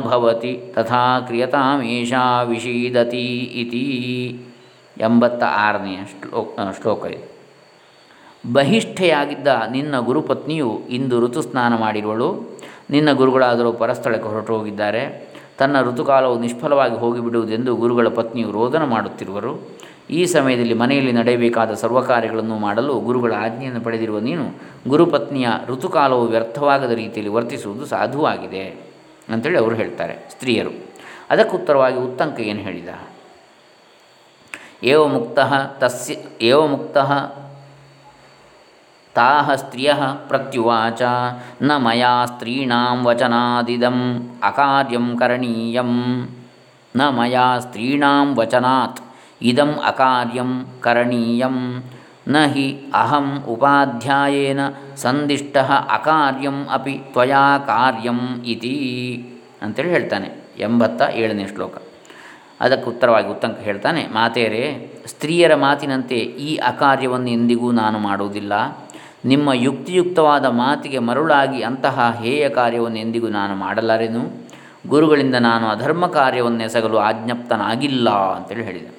ತಥಾ 0.73 1.19
ಕ್ರಿಯತಾಮೇಷಾ 1.19 2.41
ವಿಷೀದತಿ 2.41 3.37
ಇತಿ. 3.37 4.39
ಎಂಬತ್ತ 5.01 5.43
ಆರನೆಯ 5.43 5.97
ಶ್ಲೋಕ 5.97 6.59
ಶ್ಲೋಕ 6.81 7.05
ಇದು. 7.05 7.31
ಬಹಿಷ್ಠೆಯಾಗಿದ್ದ 8.53 9.47
ನಿನ್ನ 9.71 9.99
ಗುರುಪತ್ನಿಯು 9.99 10.81
ಇಂದು 10.89 11.25
ಋತುಸ್ನಾನ 11.25 11.75
ಮಾಡಿರುವಳು. 11.75 12.59
ನಿನ್ನ 12.89 13.11
ಗುರುಗಳಾದರೂ 13.11 13.71
ಪರಸ್ಥಳಕ್ಕೆ 13.71 14.29
ಹೊರಟು 14.29 14.57
ಹೋಗಿದ್ದಾರೆ 14.57 15.31
ತನ್ನ 15.57 15.81
ಋತುಕಾಲವು 15.81 16.39
ನಿಷ್ಫಲವಾಗಿ 16.39 16.95
ಹೋಗಿಬಿಡುವುದೆಂದು 16.95 17.75
ಗುರುಗಳ 17.75 18.07
ಪತ್ನಿಯು 18.07 18.51
ರೋದನ 18.51 18.83
ಮಾಡುತ್ತಿರುವರು. 18.83 19.69
ಈ 20.09 20.25
ಸಮಯದಲ್ಲಿ 20.25 20.73
ಮನೆಯಲ್ಲಿ 20.73 21.11
ನಡೆಯಬೇಕಾದ 21.11 21.73
ಸರ್ವ 21.73 22.01
ಕಾರ್ಯಗಳನ್ನು 22.01 22.57
ಮಾಡಲು 22.57 22.99
ಗುರುಗಳ 22.99 23.33
ಆಜ್ಞೆಯನ್ನು 23.37 23.81
ಪಡೆದಿರುವ 23.81 24.19
ನೀನು 24.19 24.45
ಗುರುಪತ್ನಿಯ 24.87 25.47
ಋತುಕಾಲವು 25.67 26.25
ವ್ಯರ್ಥವಾಗದ 26.27 26.91
ರೀತಿಯಲ್ಲಿ 26.91 27.33
ವರ್ತಿಸುವುದು 27.33 27.85
ಸಾಧುವಾಗಿದೆ 27.85 28.75
ಅಂತೇಳಿ 29.29 29.57
ಅವರು 29.57 29.75
ಹೇಳ್ತಾರೆ 29.75 30.27
ಸ್ತ್ರೀಯರು. 30.31 30.69
ಅದಕ್ಕುತ್ತರವಾಗಿ 31.29 31.97
ಉತ್ತಂಕ 31.97 32.39
ಏನು 32.39 32.59
ಹೇಳಿದ? 32.59 32.89
ಏವ 34.81 35.01
ಮುಕ್ತ 35.13 35.39
ತಸ್ಯ 35.81 36.13
ಏವ 36.49 36.59
ಮುಕ್ತ 36.71 36.97
ತಾಹ 39.15 39.55
ಸ್ತ್ರಿಯ 39.61 39.91
ಪ್ರತ್ಯುವಾಚ 40.29 41.01
ನ 41.67 41.77
ಮಯಾ 41.85 42.13
ಸ್ತ್ರೀಣಾಂ 42.31 42.99
ವಚನಾದಿದಂ 43.07 43.97
ಅಕಾರ್ಯಂ 44.49 45.07
ಕರಣೀಯಂ 45.21 45.91
ನ 46.95 47.09
ಮಯಾ 47.17 47.45
ಸ್ತ್ರೀಣಾಂ 47.65 48.29
ವಚನಾತ್ 48.39 49.01
ಇದಂ 49.49 49.71
ಅಕಾರ್ಯಂ 49.91 50.51
ಕರಣೀಯಂ 50.85 51.57
ನ 52.33 52.43
ಹಿ 52.53 52.65
ಅಹಂ 53.01 53.27
ಉಪಾಧ್ಯಾಯೇನ 53.53 54.61
ಸಂದಿಷ್ಟ 55.03 55.57
ಅಕಾರ್ಯಂ 55.97 56.57
ಅಪಿ 56.77 56.95
ತ್ವಯಾ 57.13 57.45
ಕಾರ್ಯಂ 57.69 58.19
ಇತಿ 58.55 58.75
ಅಂತೇಳಿ 59.65 59.93
ಹೇಳ್ತಾನೆ 59.95 60.29
ಎಂಬತ್ತ 60.67 61.01
ಏಳನೇ 61.21 61.47
ಶ್ಲೋಕ. 61.53 61.75
ಅದಕ್ಕೆ 62.61 62.87
ಉತ್ತರವಾಗಿ 62.89 63.29
ಉತ್ತಂಕ 63.29 63.57
ಹೇಳ್ತಾನೆ, 63.59 64.01
ಮಾತೆಯರೇ, 64.07 64.63
ಸ್ತ್ರೀಯರ 65.05 65.55
ಮಾತಿನಂತೆ 65.55 66.17
ಈ 66.47 66.49
ಅಕಾರ್ಯವನ್ನು 66.55 67.29
ಎಂದಿಗೂ 67.29 67.71
ನಾನು 67.71 67.99
ಮಾಡುವುದಿಲ್ಲ. 67.99 68.53
ನಿಮ್ಮ 69.25 69.49
ಯುಕ್ತಿಯುಕ್ತವಾದ 69.53 70.45
ಮಾತಿಗೆ 70.45 70.99
ಮರುಳಾಗಿ 70.99 71.59
ಅಂತಹ 71.61 72.15
ಹೇಯ 72.21 72.43
ಕಾರ್ಯವನ್ನು 72.49 72.99
ಎಂದಿಗೂ 72.99 73.27
ನಾನು 73.27 73.55
ಮಾಡಲಾರೆನು? 73.55 74.23
ಗುರುಗಳಿಂದ 74.87 75.35
ನಾನು 75.35 75.65
ಅಧರ್ಮ 75.67 76.07
ಕಾರ್ಯವನ್ನೆಸಗಲು 76.07 76.97
ಆಜ್ಞಪ್ತನಾಗಿಲ್ಲ, 76.97 78.09
ಅಂತೇಳಿ 78.35 78.63
ಹೇಳಿದೆ. 78.63 78.91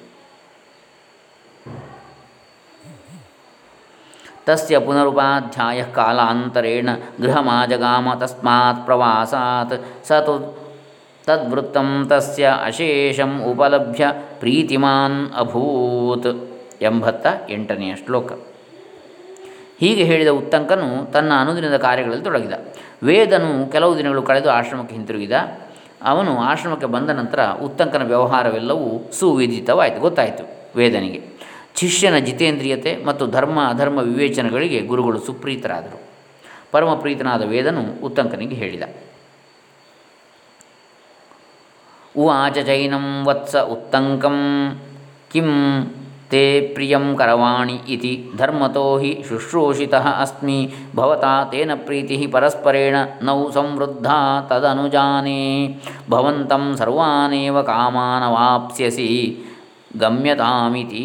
ತಸ್ಯ 4.45 4.79
ಪುನರುಪಾಧ್ಯಾಯ 4.79 5.81
ಕಾಲಾಂತರೇಣ 5.83 6.89
ಗೃಹಮಾಜಗಾಮ 7.21 8.07
ತಸ್ಮಾತ್ 8.13 8.81
ಪ್ರವಾಸಾತ್ 8.85 9.75
ಸತು 10.07 10.35
ತದ್ವೃತ್ತಂ 11.25 12.05
ತಸ್ಯ 12.09 12.53
ಅಶೇಷಂ 12.65 13.43
ಉಪಲಭ್ಯ 13.43 14.07
ಪ್ರೀತಿಮಾನ್ 14.39 15.31
ಅಭೂತ್ 15.31 16.53
ಎಂಬತ್ತ 16.81 17.27
ಎಂಟನೆಯ 17.49 17.95
ಶ್ಲೋಕ. 18.05 18.31
ಹೀಗೆ 19.79 20.03
ಹೇಳಿದ 20.03 20.27
ಉತ್ತಂಕನು 20.27 21.11
ತನ್ನ 21.11 21.31
ಅನುದಿನದ 21.39 21.77
ಕಾರ್ಯಗಳಲ್ಲಿ 21.77 22.23
ತೊಡಗಿದ. 22.23 22.53
ವೇದನು 23.03 23.71
ಕೆಲವು 23.71 23.97
ದಿನಗಳು 23.97 24.21
ಕಳೆದು 24.21 24.51
ಆಶ್ರಮಕ್ಕೆ 24.51 24.95
ಹಿಂತಿರುಗಿದ. 24.95 25.31
ಅವನು 26.01 26.37
ಆಶ್ರಮಕ್ಕೆ 26.39 26.85
ಬಂದ 26.85 27.09
ನಂತರ 27.09 27.39
ಉತ್ತಂಕನ 27.63 28.03
ವ್ಯವಹಾರವೆಲ್ಲವೂ 28.03 29.11
ಸುವಿದಿತವಾಯಿತು 29.11 29.99
ಗೊತ್ತಾಯಿತು 29.99 30.43
ವೇದನಿಗೆ. 30.75 31.21
ಶಿಷ್ಯನ 31.75 32.17
ಜಿತೇಂದ್ರಿಯತೆ 32.17 33.03
ಮತ್ತು 33.05 33.27
ಧರ್ಮ, 33.27 33.59
ಅಧರ್ಮ 33.67 33.99
ವಿವೇಚನೆಗಳಿಗೆ 33.99 34.81
ಗುರುಗಳು 34.81 35.19
ಸುಪ್ರೀತರಾದರು. 35.19 36.01
ಪರಮಪ್ರೀತನಾದ 36.71 37.43
ವೇದನು 37.43 38.05
ಉತ್ತಂಕನಿಗೆ 38.05 38.55
ಹೇಳಿದ. 38.55 38.83
ಉವಾಚ 42.17 42.57
ಜೈನಂ 42.57 43.25
ವತ್ಸ 43.25 43.55
ಉತ್ತಂಕಂ 43.55 44.39
ಕಿಂ 45.31 45.49
ತೇ 46.29 46.61
ಪ್ರಿಯಂ 46.73 47.15
ಕರವಾಣಿ 47.17 47.79
ಇತಿ 47.87 48.29
ಧರ್ಮತೋ 48.37 48.97
ಹಿ 48.97 49.25
ಶುಶ್ರೂಷಿತಃ 49.29 50.05
ಅಸ್ಮಿ 50.09 50.73
ಭವತಾ 50.95 51.43
ತೇನ 51.43 51.71
ಪ್ರೀತಿ 51.75 52.27
ಪರಸ್ಪರೇಣ 52.27 52.95
ನೌ 53.21 53.49
ಸಂವೃದ್ಧಾ 53.51 54.17
ತದನುಜಾನೇ 54.49 55.41
ಭವಂತಂ 56.09 56.75
ಸರ್ವಾನೇವ 56.77 57.61
ಕಾಮಾನವಾಪ್ಸ್ಯಸಿ 57.61 59.09
ಗಮ್ಯತಾಮಿತಿ 59.99 61.03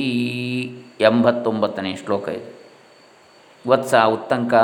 ಎಂಬತ್ತೊಂಬತ್ತನೇ 1.01 1.97
ಶ್ಲೋಕ 1.97 2.29
ಇದೆ. 2.29 2.47
ವತ್ಸ, 3.69 3.95
ಉತ್ತಂಕ, 3.95 4.55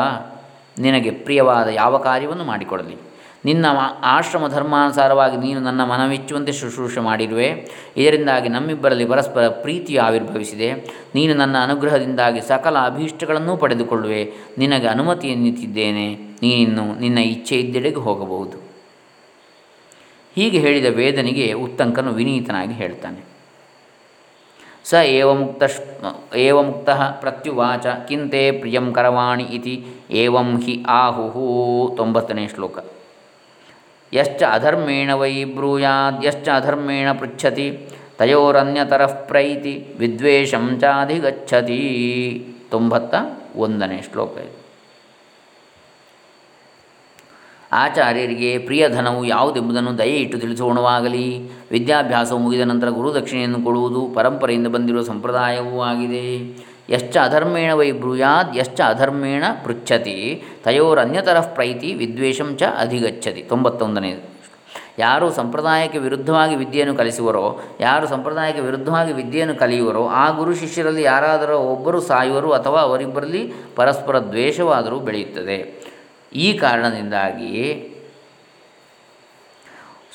ನಿನಗೆ 0.79 1.11
ಪ್ರಿಯವಾದ 1.11 1.69
ಯಾವ 1.69 1.99
ಕಾರ್ಯವನ್ನು 1.99 2.45
ಮಾಡಿಕೊಡಲಿ. 2.45 2.97
ನಿನ್ನ 3.45 3.67
ಆಶ್ರಮ 4.03 4.49
ಧರ್ಮಾನುಸಾರವಾಗಿ 4.49 5.37
ನೀನು 5.37 5.61
ನನ್ನ 5.61 5.85
ಮನವಿಚ್ಚುವಂತೆ 5.85 6.53
ಶುಶ್ರೂಷೆ 6.53 7.01
ಮಾಡಿರುವೆ. 7.01 7.49
ಇದರಿಂದಾಗಿ 7.97 8.49
ನಮ್ಮಿಬ್ಬರಲ್ಲಿ 8.49 9.05
ಪರಸ್ಪರ 9.05 9.49
ಪ್ರೀತಿಯು 9.49 10.03
ಆವಿರ್ಭವಿಸಿದೆ. 10.03 10.73
ನೀನು 11.15 11.35
ನನ್ನ 11.35 11.57
ಅನುಗ್ರಹದಿಂದಾಗಿ 11.63 12.41
ಸಕಲ 12.41 12.79
ಅಭೀಷ್ಟಗಳನ್ನೂ 12.79 13.57
ಪಡೆದುಕೊಳ್ಳುವೆ. 13.57 14.33
ನಿನಗೆ 14.59 14.87
ಅನುಮತಿಯನ್ನಿತ್ತಿದ್ದೇನೆ 14.87 16.15
ನೀನು 16.15 16.95
ನಿನ್ನ 16.95 17.19
ಇಚ್ಛೆ 17.19 17.57
ಇದ್ದೆಡೆಗೆ 17.57 17.97
ಹೋಗಬಹುದು. 17.97 18.59
ಹೀಗೆ 20.35 20.59
ಹೇಳಿದ 20.59 20.87
ವೇದನಿಗೆ 20.95 21.53
ಉತ್ತಂಕನು 21.53 22.13
ವಿನೀತನಾಗಿ 22.13 22.73
ಹೇಳ್ತಾನೆ. 22.73 23.35
ಸ 24.85 24.95
ಏವಮುಕ್ತ 24.95 25.63
ಏವಮುಕ್ತ 26.37 26.89
ಏವ 26.89 26.95
ಪ್ರತ್ಯುವಾಚ 27.21 27.87
ಕಿಂತೆ 27.87 28.51
ಪ್ರಿಯಂ 28.51 28.93
ಕರವಾಣಿ 28.93 29.45
ಇತಿ. 29.45 29.87
ಏವಂ 30.11 30.63
ಹಿ 30.63 30.85
ಆಹುಹು 30.89 31.95
ತೊಂಬತ್ತನೇ 31.97 32.49
ಶ್ಲೋಕ. 32.49 32.79
ಯಶ್ಚ 34.15 34.43
ಅಧರ್ಮೇಣ 34.53 35.13
ವೈ 35.13 35.45
ಬ್ರೂಯಾದ್ಯಶ್ಚ 35.45 36.49
ಅಧರ್ಮೇಣ 36.49 37.13
ಪೃಚ್ಛತಿ, 37.13 37.89
ತಯೋರನ್ಯತರಃ 38.19 39.27
ಪ್ರೈತಿ, 39.27 39.95
ವಿದ್ವೇಷಂ 39.99 40.79
ಚಾಧಿಗಚ್ಚತಿ. 40.81 42.47
ತೊಂಬತ್ತ 42.71 43.15
ಒಂದನೇ 43.57 44.03
ಶ್ಲೋಕ 44.13 44.39
ಇದು. 44.39 44.65
ಆಚಾರ್ಯರಿಗೆ 47.73 48.59
ಪ್ರಿಯ 48.59 48.89
ಧನವು 48.89 49.25
ಯಾವುದೆಂಬುದನ್ನು 49.25 49.99
ದಯೆ 49.99 50.17
ಇಟ್ಟು 50.17 50.39
ತಿಳಿಸೋಣವಾಗಲಿ. 50.39 51.51
ವಿದ್ಯಾಭ್ಯಾಸವು 51.71 52.39
ಮುಗಿದ 52.39 52.61
ನಂತರ 52.61 52.89
ಗುರುದಕ್ಷಿಣೆಯನ್ನು 52.89 53.63
ಕೊಡುವುದು 53.63 54.11
ಪರಂಪರೆಯಿಂದ 54.15 54.67
ಬಂದಿರುವ 54.67 55.03
ಸಂಪ್ರದಾಯವೂ 55.03 55.83
ಆಗಿದೆ. 55.83 56.25
ಯಶ್ಚ 56.91 57.17
ಅಧರ್ಮೇಣ 57.17 57.73
ವೈ 57.73 57.91
ಬ್ರೂಯಾದ್, 57.91 58.57
ಯಶ್ಚ 58.57 58.81
ಅಧರ್ಮೇಣ 58.81 59.45
ಪೃಚ್ಛತಿ, 59.65 60.43
ತಯೋರನ್ಯತರಃ 60.65 61.47
ಪ್ರೈತಿ, 61.55 61.95
ವಿದ್ವೇಷಂ 61.95 62.57
ಚ 62.57 62.63
ಅಧಿಗಚ್ಚತಿ 62.63 63.43
ತೊಂಬತ್ತೊಂದನೇ 63.43 64.19
ಯಾರು 64.99 65.31
ಸಂಪ್ರದಾಯಕ್ಕೆ 65.31 65.99
ವಿರುದ್ಧವಾಗಿ 65.99 66.57
ವಿದ್ಯೆಯನ್ನು 66.57 66.95
ಕಲಿಸುವರೋ, 66.95 67.61
ಯಾರು 67.81 68.07
ಸಂಪ್ರದಾಯಕ್ಕೆ 68.07 68.63
ವಿರುದ್ಧವಾಗಿ 68.63 69.13
ವಿದ್ಯೆಯನ್ನು 69.13 69.55
ಕಲಿಯುವರೋ, 69.55 70.09
ಆ 70.09 70.31
ಗುರು 70.31 70.55
ಶಿಷ್ಯರಲ್ಲಿ 70.55 71.03
ಯಾರಾದರೂ 71.03 71.59
ಒಬ್ಬರು 71.59 72.01
ಸಾಯುವರು 72.01 72.53
ಅಥವಾ 72.53 72.81
ಅವರಿಬ್ಬರಲ್ಲಿ 72.81 73.53
ಪರಸ್ಪರ 73.77 74.19
ದ್ವೇಷವಾದರೂ 74.19 75.01
ಬೆಳೆಯುತ್ತದೆ. 75.01 75.59
ಈ 76.33 76.59
ಕಾರಣದಿಂದಾಗಿ 76.59 77.55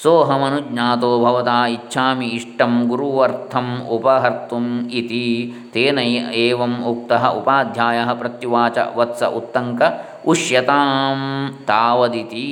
ಸೋಹಮನುಜ್ಞಾತೋ 0.01 1.25
ಭವತಾ 1.25 1.67
ಇಚ್ಛಾಮಿ 1.67 2.27
ಇಷ್ಟಂ 2.27 2.87
ಗುರುವರ್ಥಂ 2.87 3.87
ಉಪಹರ್ತುಂ 3.89 4.89
ಇತಿ 4.91 5.53
ತೇನ 5.73 5.99
ಏವಂ 6.33 6.83
ಉಕ್ತಃ 6.83 7.27
ಉಪಾಧ್ಯಾಯ 7.27 7.97
ಪ್ರತ್ಯುವಾಚ 8.13 8.77
ವತ್ಸ 8.95 9.23
ಉತ್ತಂಕ 9.23 9.81
ಉಷ್ಯತಾಂ 10.27 11.57
ತಾವದಿತಿ. 11.67 12.45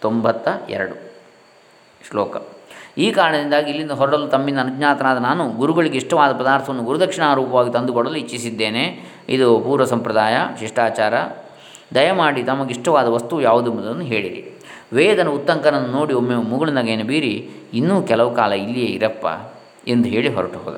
ತೊಂಬತ್ತ 0.00 0.70
ಎರಡು 0.70 1.12
ಶ್ಲೋಕ. 2.10 2.36
ಈ 2.98 3.10
ಕಾರಣದಿಂದಾಗಿ 3.10 3.70
ಇಲ್ಲಿಂದ 3.70 3.90
ಹೊರಡಲು 3.90 4.26
ತಮ್ಮಿಂದ 4.26 4.58
ಅನುಜ್ಞಾತನಾದ 4.58 5.18
ನಾನು 5.18 5.50
ಗುರುಗಳಿಗೆ 5.50 5.96
ಇಷ್ಟವಾದ 5.96 6.32
ಪದಾರ್ಥವನ್ನು 6.32 6.82
ಗುರುದಕ್ಷಿಣಾ 6.82 7.34
ರೂಪವಾಗಿ 7.34 7.72
ತಂದುಕೊಡಲು 7.72 8.16
ಇಚ್ಛಿಸಿದ್ದೇನೆ. 8.16 9.00
ಇದು 9.28 9.60
ಪೂರ್ವ 9.60 9.84
ಸಂಪ್ರದಾಯ, 9.84 10.36
ಶಿಷ್ಟಾಚಾರ. 10.60 11.14
ದಯಮಾಡಿ 11.94 12.42
ತಮಗಿಷ್ಟವಾದ 12.42 13.08
ವಸ್ತು 13.08 13.40
ಯಾವುದೆಂಬುದನ್ನು 13.40 14.02
ಹೇಳಿರಿ. 14.02 14.51
ವೇದನ 14.92 15.28
ಉತ್ತಂಕನನ್ನು 15.28 15.88
ನೋಡಿ 15.88 16.14
ಒಮ್ಮೆ 16.14 16.34
ಮುಗುಳಿನಗೆಯನ್ನು 16.34 17.06
ಬೀರಿ 17.06 17.50
ಇನ್ನೂ 17.74 18.02
ಕೆಲವು 18.02 18.34
ಕಾಲ 18.34 18.52
ಇಲ್ಲಿಯೇ 18.52 18.86
ಇರಪ್ಪ 18.86 19.26
ಎಂದು 19.88 20.08
ಹೇಳಿ 20.08 20.28
ಹೊರಟು 20.28 20.58
ಹೋದ. 20.58 20.76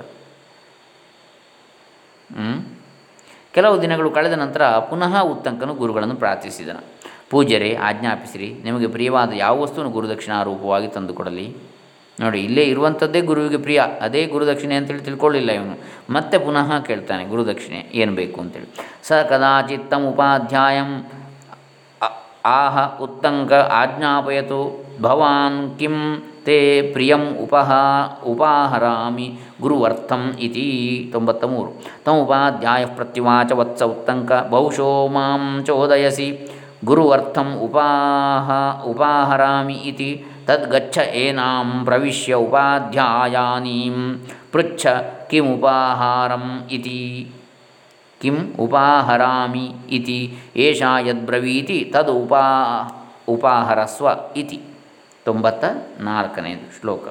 ಕೆಲವು 3.54 3.83
ದಿನಗಳು 3.83 4.11
ಕಳೆದ 4.11 4.33
ನಂತರ 4.33 4.78
ಪುನಃ 4.78 5.21
ಉತ್ತಂಕನು 5.21 5.75
ಗುರುಗಳನ್ನು 5.75 6.16
ಪ್ರಾರ್ಥಿಸಿದನು. 6.16 6.83
ಪೂಜ್ಯರೇ, 7.30 7.75
ಆಜ್ಞಾಪಿಸಿರಿ. 7.75 8.49
ನಿಮಗೆ 8.64 8.87
ಪ್ರಿಯವಾದ 8.87 9.33
ಯಾವ 9.33 9.62
ವಸ್ತುವನ್ನು 9.62 9.92
ಗುರುದಕ್ಷಿಣಾ 9.92 10.42
ರೂಪವಾಗಿ 10.42 10.88
ತಂದುಕೊಡಲಿ? 10.88 11.56
ನೋಡಿ, 12.21 12.44
ಇಲ್ಲೇ 12.44 12.62
ಇರುವಂಥದ್ದೇ 12.62 13.21
ಗುರುವಿಗೆ 13.21 13.56
ಪ್ರಿಯ. 13.56 13.83
ಅದೇ 14.00 14.26
ಗುರುದಕ್ಷಿಣೆ 14.26 14.75
ಅಂತೇಳಿ 14.75 15.00
ತಿಳ್ಕೊಳ್ಳಿಲ್ಲ 15.00 15.50
ಇವನು. 15.50 15.76
ಮತ್ತೆ 16.12 16.38
ಪುನಃ 16.38 16.78
ಕೇಳ್ತಾನೆ, 16.78 17.25
ಗುರುದಕ್ಷಿಣೆ 17.25 17.90
ಏನು 17.94 18.12
ಬೇಕು 18.12 18.40
ಅಂತೇಳಿ. 18.40 18.68
ಸ 19.02 19.12
ಕದಾಚಿತ್ತಂ 19.12 20.06
ಉಪಾಧ್ಯಾಯಂ 20.06 20.90
ಆಹ 22.44 22.76
ಉತ್ತಂಕ 23.00 23.52
ಆಜ್ಞಾಪಯತು 23.74 24.60
ಭವಾನ್ 25.00 25.60
ಕಿಂ 25.78 25.96
ತೇ 26.46 26.56
ಪ್ರಿಯಂ 26.92 27.22
ಉಪಹ 27.38 27.70
ಉಪಾಹರಾಮಿ 28.24 29.28
ಗುರುವರ್ಥಂ 29.60 30.22
ಇತಿ 30.38 30.66
ತೊಂಬತ್ತ 31.12 31.44
ಮೂರು 31.44 31.70
ತಮುಪಾಧ್ಯಾಯ 32.04 32.84
ಪ್ರತ್ಯುವಾಚ 32.96 33.52
ವತ್ಸ 33.52 33.82
ಉತ್ತಂಕ 33.84 34.32
ಬಹುಶೋ 34.50 34.90
ಮಾಂ 35.08 35.44
ಚೋದಯಸಿ 35.66 36.28
ಗುರುವರ್ಥಂ 36.84 37.48
ಉಪಾಹ 37.60 38.50
ಉಪಾಹರಾಮಿ 38.84 39.76
ಇತಿ 39.84 40.10
ತದ್ಗಚ್ಚ 40.48 40.98
ಏನಾಂ 41.16 41.70
ಪ್ರವಿಶ್ಯ 41.84 42.34
ಉಪಾಧ್ಯಾಯಾನೀಂ 42.44 43.96
ಪೃಚ್ಛ 44.52 44.82
ಕಿಮುಪಾಹಾರಂ 45.30 46.44
ಇತಿ 46.70 47.00
ಕಿಂ 48.25 48.54
ಉಪಾಹರಾಮಿ 48.61 49.71
ಇತಿ 49.90 50.38
ಏಷಾ 50.57 51.00
ಯದ್ಬ್ರವೀತಿ 51.00 51.90
ತದ್ 51.95 52.11
ಉಪಾ 52.11 52.45
ಉಪಾಹರಸ್ವ 53.28 54.09
ಇತಿ 54.37 54.61
ತೊಂಬತ್ತ 55.25 55.64
ನಾಲ್ಕನೆಯದು 56.00 56.81
ಶ್ಲೋಕ. 56.81 57.09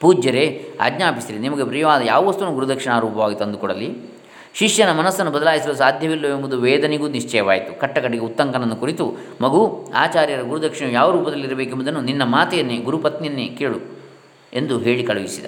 ಪೂಜ್ಯರೇ, 0.00 0.74
ಆಜ್ಞಾಪಿಸಿರಿ, 0.80 1.38
ನಿಮಗೆ 1.38 1.64
ಪ್ರಿಯವಾದ 1.64 2.00
ಯಾವ 2.02 2.28
ವಸ್ತುವನ್ನು 2.28 2.54
ಗುರುದಕ್ಷಿಣಾ 2.54 2.98
ರೂಪವಾಗಿ 2.98 3.36
ತಂದುಕೊಡಲಿ? 3.36 4.18
ಶಿಷ್ಯನ 4.54 4.92
ಮನಸ್ಸನ್ನು 4.92 5.32
ಬದಲಾಯಿಸಲು 5.32 5.74
ಸಾಧ್ಯವಿಲ್ಲವೆಂಬುದು 5.74 6.60
ವೇದನಿಗೂ 6.60 7.08
ನಿಶ್ಚಯವಾಯಿತು. 7.08 7.80
ಕಟ್ಟಕಡೆಗೆ 7.80 8.24
ಉತ್ತಂಕನನ್ನು 8.24 8.76
ಕುರಿತು, 8.76 9.16
ಮಗು, 9.40 9.88
ಆಚಾರ್ಯರ 9.94 10.42
ಗುರುದಕ್ಷಿಣೆ 10.42 10.92
ಯಾವ 10.92 11.10
ರೂಪದಲ್ಲಿರಬೇಕೆಂಬುದನ್ನು 11.10 12.00
ನಿನ್ನ 12.00 12.22
ಮಾತೆಯನ್ನೇ, 12.24 12.76
ಗುರುಪತ್ನಿಯನ್ನೇ 12.76 13.46
ಕೇಳು 13.48 13.78
ಎಂದು 14.54 14.78
ಹೇಳಿ 14.78 15.02
ಕಳುಹಿಸಿದ. 15.02 15.46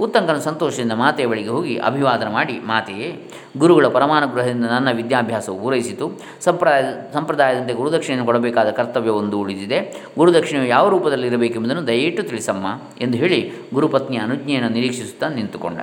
ಉತ್ತಂಕನು 0.00 0.40
ಸಂತೋಷದಿಂದ 0.40 0.92
ಮಾತೆಯ 0.92 1.26
ಬಳಿಗೆ 1.26 1.48
ಹೋಗಿ 1.48 1.76
ಅಭಿವಾದನ 1.76 2.28
ಮಾಡಿ, 2.28 2.52
ಮಾತೆಯೇ, 2.52 3.30
ಗುರುಗಳ 3.58 3.88
ಪರಮಾನುಗ್ರಹದಿಂದ 3.88 4.64
ನನ್ನ 4.64 4.90
ವಿದ್ಯಾಭ್ಯಾಸವು 4.90 5.60
ಪೂರೈಸಿತು. 5.60 6.06
ಸಂಪ್ರದಾಯ, 6.40 6.82
ಸಂಪ್ರದಾಯದಂತೆ 7.12 7.74
ಗುರುದಕ್ಷಿಣೆಯನ್ನು 7.74 8.26
ಕೊಡಬೇಕಾದ 8.26 8.70
ಕರ್ತವ್ಯ 8.70 9.10
ಒಂದು 9.10 9.38
ಉಳಿದಿದೆ. 9.40 9.78
ಗುರುದಕ್ಷಿಣೆಯು 10.18 10.66
ಯಾವ 10.66 10.88
ರೂಪದಲ್ಲಿ 10.88 11.26
ಇರಬೇಕೆಂಬುದನ್ನು 11.26 11.86
ದಯವಿಟ್ಟು 11.86 12.22
ತಿಳಿಸಮ್ಮ 12.22 12.66
ಎಂದು 13.00 13.18
ಹೇಳಿ 13.18 13.52
ಗುರುಪತ್ನಿ 13.74 14.16
ಅನುಜ್ಞೆಯನ್ನು 14.16 14.68
ನಿರೀಕ್ಷಿಸುತ್ತಾ 14.68 15.28
ನಿಂತುಕೊಂಡ. 15.28 15.78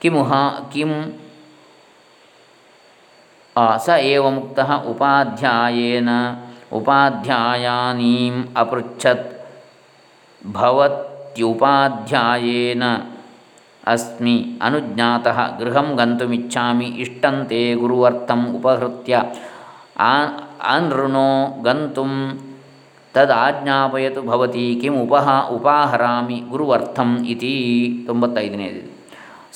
ಕಿಮುಹ 0.00 0.32
ಕಿಂ 0.72 0.92
ಸ 3.84 3.88
ಏವ 3.88 4.30
ಮುಕ್ತ 4.30 4.60
ಉಪಾಧ್ಯಾಯೇನ, 4.60 6.08
ಉಪಾಧ್ಯಾಯಾನೀಂ 6.72 8.34
ಅಪೃಚ್ಛತ್ 8.56 9.26
ಭವತ್ಯುಪಾಧ್ಯಾಯೇನ 11.36 12.82
ಅಸ್ಮಿ 13.86 14.36
ಅನುಜ್ಞಾತಃ 14.62 15.38
ಗೃಹಂ 15.58 15.88
ಗಂತುಮಿಚ್ಛಾಮಿ 15.98 16.88
ಇಷ್ಟಂತೆ 17.02 17.74
ಗುರುವರ್ಥಂ 17.74 18.40
ಉಪಹೃತ್ಯ. 18.56 19.22
ಅನೃಣೋ 20.62 21.28
ಗಂತುಂ 21.62 22.12
ತದಾಜ್ಞಾಪಯತು 23.14 24.22
ಭವತಿ 24.22 24.78
ಕಿಂ 24.80 24.94
ಉಪಹ 25.02 25.26
ಉಪಾಹರಾಮಿ 25.50 26.38
ಗುರುವರ್ಥಂ 26.50 27.10
ಇತಿ. 27.28 27.54
ತೊಂಬತ್ತೈದನೇದು 28.06 28.82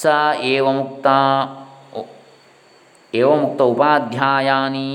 ಸ 0.02 0.06
ಏವ 0.42 0.72
ಮುಕ್ತ 0.72 1.06
ಏವಮುಕ್ತ 3.14 3.60
ಉಪಾಧ್ಯಾಯಾನಿ. 3.62 4.90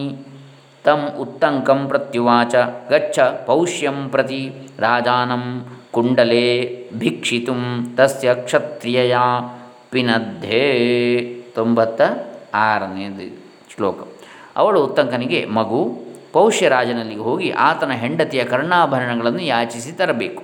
ತಂ 0.86 1.02
ಉತ್ತಂಕಂ 1.20 1.88
ಪ್ರತ್ಯುವಾಚ, 1.88 2.56
ಗಚ್ಚ 2.90 3.20
ಪೌಷ್ಯಂ 3.20 4.10
ಪ್ರತಿ 4.10 4.54
ರಾಜಾನಂ 4.80 5.66
ಕುಂಡಲೆ 5.92 6.46
ಭಿಕ್ಷಿತು 6.98 7.54
ತಸ್ಯ 7.96 8.34
ಕ್ಷತ್ರಿಯ 8.34 9.18
ಪಿನದ್ಧೇ 9.90 10.64
ತೊಂಬತ್ತ 11.56 12.02
ಆರನೇ 12.54 13.30
ಶ್ಲೋಕ. 13.76 14.00
ಅವಳು 14.56 14.84
ಉತ್ತಂಕನಿಗೆ, 14.84 15.46
ಮಗು 15.46 15.80
ಪೌಷ್ಯರಾಜನಲ್ಲಿಗೆ 16.34 17.22
ಹೋಗಿ 17.22 17.52
ಆತನ 17.52 17.92
ಹೆಂಡತಿಯ 17.92 18.44
ಕರ್ಣಾಭರಣಗಳನ್ನು 18.44 19.42
ಯಾಚಿಸಿ 19.42 19.92
ತರಬೇಕು. 19.92 20.44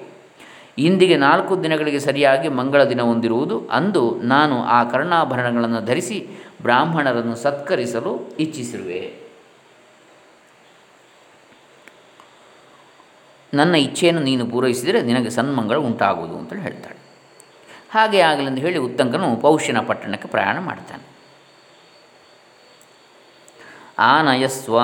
ಇಂದಿಗೆ 0.77 1.17
ನಾಲ್ಕು 1.17 1.63
ದಿನಗಳಿಗೆ 1.63 2.00
ಸರಿಯಾಗಿ 2.00 2.50
ಮಂಗಳ 2.50 2.83
ದಿನ 2.83 3.01
ಹೊಂದಿರುವುದು 3.01 3.67
ಅಂದು 3.71 4.03
ನಾನು 4.24 4.63
ಆ 4.63 4.83
ಕರ್ಣಾಭರಣಗಳನ್ನು 4.83 5.86
ಧರಿಸಿ 5.86 6.27
ಬ್ರಾಹ್ಮಣರನ್ನು 6.62 7.36
ಸತ್ಕರಿಸಲು 7.36 8.13
ಇಚ್ಛಿಸಿರುವೆ. 8.39 9.30
ನನ್ನ 13.53 13.75
ಇಚ್ಛೆಯನ್ನು 13.75 14.22
ನೀನು 14.22 14.46
ಪೂರೈಸಿದರೆ 14.46 15.01
ನಿನಗೆ 15.01 15.29
ಸನ್ಮಂಗಳ 15.29 15.75
ಉಂಟಾಗುವುದು 15.75 16.38
ಅಂತೇಳಿ 16.38 16.62
ಹೇಳ್ತಾಳೆ. 16.62 16.96
ಹಾಗೆ 17.91 18.22
ಆಗಲೆಂದು 18.22 18.62
ಹೇಳಿ 18.62 18.77
ಉತ್ತಂಕನು 18.77 19.36
ಪೌಷ್ಯನ 19.36 19.79
ಪಟ್ಟಣಕ್ಕೆ 19.79 20.27
ಪ್ರಯಾಣ 20.27 20.60
ಮಾಡ್ತಾನೆ. 20.60 21.03
ಆನಯಸ್ವ 24.00 24.79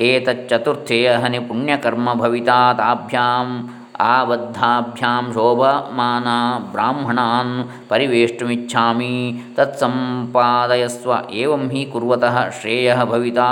ಏತಚ್ಚತುರ್ಥೇಯ 0.00 1.12
ಹನಿ 1.12 1.38
ಪುಣ್ಯಕರ್ಮ 1.38 2.14
ಭವಿತಾ 2.14 2.72
ತಾಭ್ಯಾಂ 2.72 3.74
ಆಬದ್ಧಾಭ್ಯಾಂ 4.00 5.32
ಶೋಭಮಾನ 5.34 6.28
ಬ್ರಾಹ್ಮಣಾನ್ 6.72 7.54
ಪರಿವೇಷ್ಟುಮಿಚ್ಛಾಮಿ 7.88 9.40
ತತ್ಸಂಪಾದಯಸ್ವ 9.56 11.12
ಏವಂ 11.30 11.70
ಹಿ 11.70 11.84
ಕುರ್ವತಃ 11.84 12.50
ಶ್ರೇಯ 12.60 12.94
ಭವಿತಾ 13.04 13.48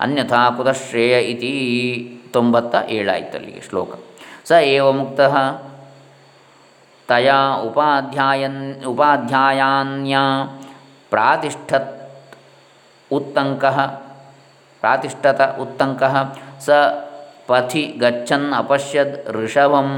ಅನ್ಯಥಾ 0.00 0.50
ಕುತಃ 0.50 0.72
ಶ್ರೇಯ 0.72 1.20
ಇತಿ 1.22 1.54
ತೊಂಬತ್ತ 2.32 2.74
ಏಳಾಯ್ತಲ್ಲಿಗೆ 2.88 3.60
ಶ್ಲೋಕ. 3.68 3.90
ಸ 4.48 4.52
ಏವ 4.52 4.92
ಮುಕ್ತ 4.92 5.20
ತಯಾ 7.08 7.38
ಉಪಾಧ್ಯಾಯನ್, 7.68 8.84
ಉಪಾಧ್ಯಾಯಾನ್ಯ 8.84 10.16
ಪ್ರಾತಿಷ್ಠತ್ 11.10 11.94
ಉತ್ತಂಕ, 13.12 13.64
ಪ್ರಾತಿಷ್ಠತ 14.80 15.40
ಉತ್ತಂಕ 15.60 16.02
ಸ 16.60 16.70
ಪಥಿ 17.50 17.82
ಗಚ್ಚನ್ 18.00 18.52
ಅಪಶ್ಯದ್ 18.52 19.16
ಋಷಭಂ 19.28 19.88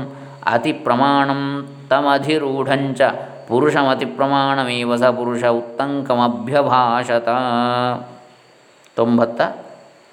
ಅತಿ 0.46 0.72
ಪ್ರಮಾಣಂ 0.72 1.42
ತಮಧಿರೂಢಂಚ 1.90 3.00
ಪುರುಷಮತಿ 3.48 4.06
ಪ್ರಮಾಣಮೇವ 4.18 4.96
ಸ 4.96 5.02
ಪುರುಷ 5.02 5.44
ಉತ್ತಂಕಮಭ್ಯಭಾಷತ 5.44 7.28
ತೊಂಬತ್ತ 8.96 9.40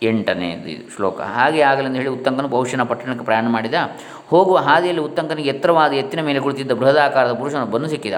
ಎಂಟನೇ 0.03 0.49
ಶ್ಲೋಕ. 0.95 1.21
ಹಾಗೆ 1.21 1.61
ಆಗಲೆಂದು 1.61 1.97
ಹೇಳಿ 1.97 2.09
ಉತ್ತಂಕನು 2.09 2.47
ಬಹುಶಃ 2.47 2.83
ಪಟ್ಟಣಕ್ಕೆ 2.83 3.25
ಪ್ರಯಾಣ 3.25 3.45
ಮಾಡಿದ. 3.47 3.73
ಹೋಗುವ 4.29 4.57
ಹಾದಿಯಲ್ಲಿ 4.57 5.01
ಉತ್ತಂಕನಿಗೆ 5.01 5.49
ಎತ್ತರವಾದ 5.49 5.91
ಎತ್ತಿನ 5.93 6.21
ಮೇಲೆ 6.21 6.39
ಕುಳಿತಿದ್ದ 6.39 6.71
ಬೃಹದಾಕಾರದ 6.71 7.33
ಪುರುಷನೊಬ್ಬನು 7.33 7.87
ಸಿಕ್ಕಿದ. 7.87 8.13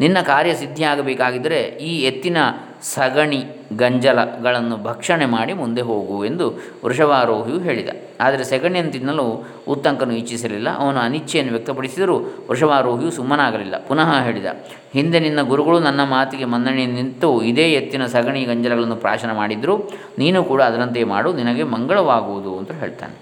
ನಿನ್ನ 0.00 0.18
ಕಾರ್ಯ 0.20 0.54
ಸಿದ್ಧಿಯಾಗಬೇಕಾಗಿದ್ದರೆ 0.54 1.60
ಈ 1.60 1.92
ಎತ್ತಿನ 2.02 2.36
ಸಗಣಿ 2.82 3.38
ಗಂಜಲಗಳನ್ನು 3.76 4.76
ಭಕ್ಷಣೆ 4.76 5.26
ಮಾಡಿ 5.26 5.52
ಮುಂದೆ 5.52 5.82
ಹೋಗು 5.82 6.24
ಎಂದು 6.24 6.46
ವೃಷಭಾರೋಹಿಯು 6.84 7.58
ಹೇಳಿದ. 7.58 7.88
ಆದರೆ 8.20 8.44
ಸಗಣಿಯನ್ನು 8.44 8.92
ತಿನ್ನಲು 8.92 9.24
ಉತ್ತಂಕನು 9.68 10.12
ಇಚ್ಛಿಸಲಿಲ್ಲ. 10.12 10.68
ಅವನು 10.78 10.98
ಅನಿಚ್ಛೆಯನ್ನು 10.98 11.52
ವ್ಯಕ್ತಪಡಿಸಿದರೂ 11.52 12.16
ವೃಷಭಾರೋಹಿಯು 12.48 13.10
ಸುಮ್ಮನಾಗಲಿಲ್ಲ. 13.10 13.78
ಪುನಃ 13.88 14.10
ಹೇಳಿದ, 14.22 14.46
ಹಿಂದೆ 14.92 15.20
ನಿನ್ನ 15.20 15.42
ಗುರುಗಳು 15.42 15.78
ನನ್ನ 15.80 16.04
ಮಾತಿಗೆ 16.04 16.44
ಮನ್ನಣೆ 16.44 16.86
ನಿಂತು 16.86 17.42
ಇದೇ 17.42 17.72
ಎತ್ತಿನ 17.72 18.06
ಸಗಣಿ 18.06 18.44
ಗಂಜಲಗಳನ್ನು 18.44 18.96
ಪ್ರಾಶನ 18.96 19.32
ಮಾಡಿದ್ರು. 19.32 19.76
ನೀನು 20.18 20.44
ಕೂಡ 20.44 20.62
ಅದರಂತೆ 20.62 21.04
ಮಾಡು. 21.04 21.32
ನಿನಗೆ 21.32 21.62
ಮಂಗಳವಾಗುವುದು 21.62 22.58
ಅಂತ 22.58 22.72
ಹೇಳ್ತಾನೆ. 22.72 23.16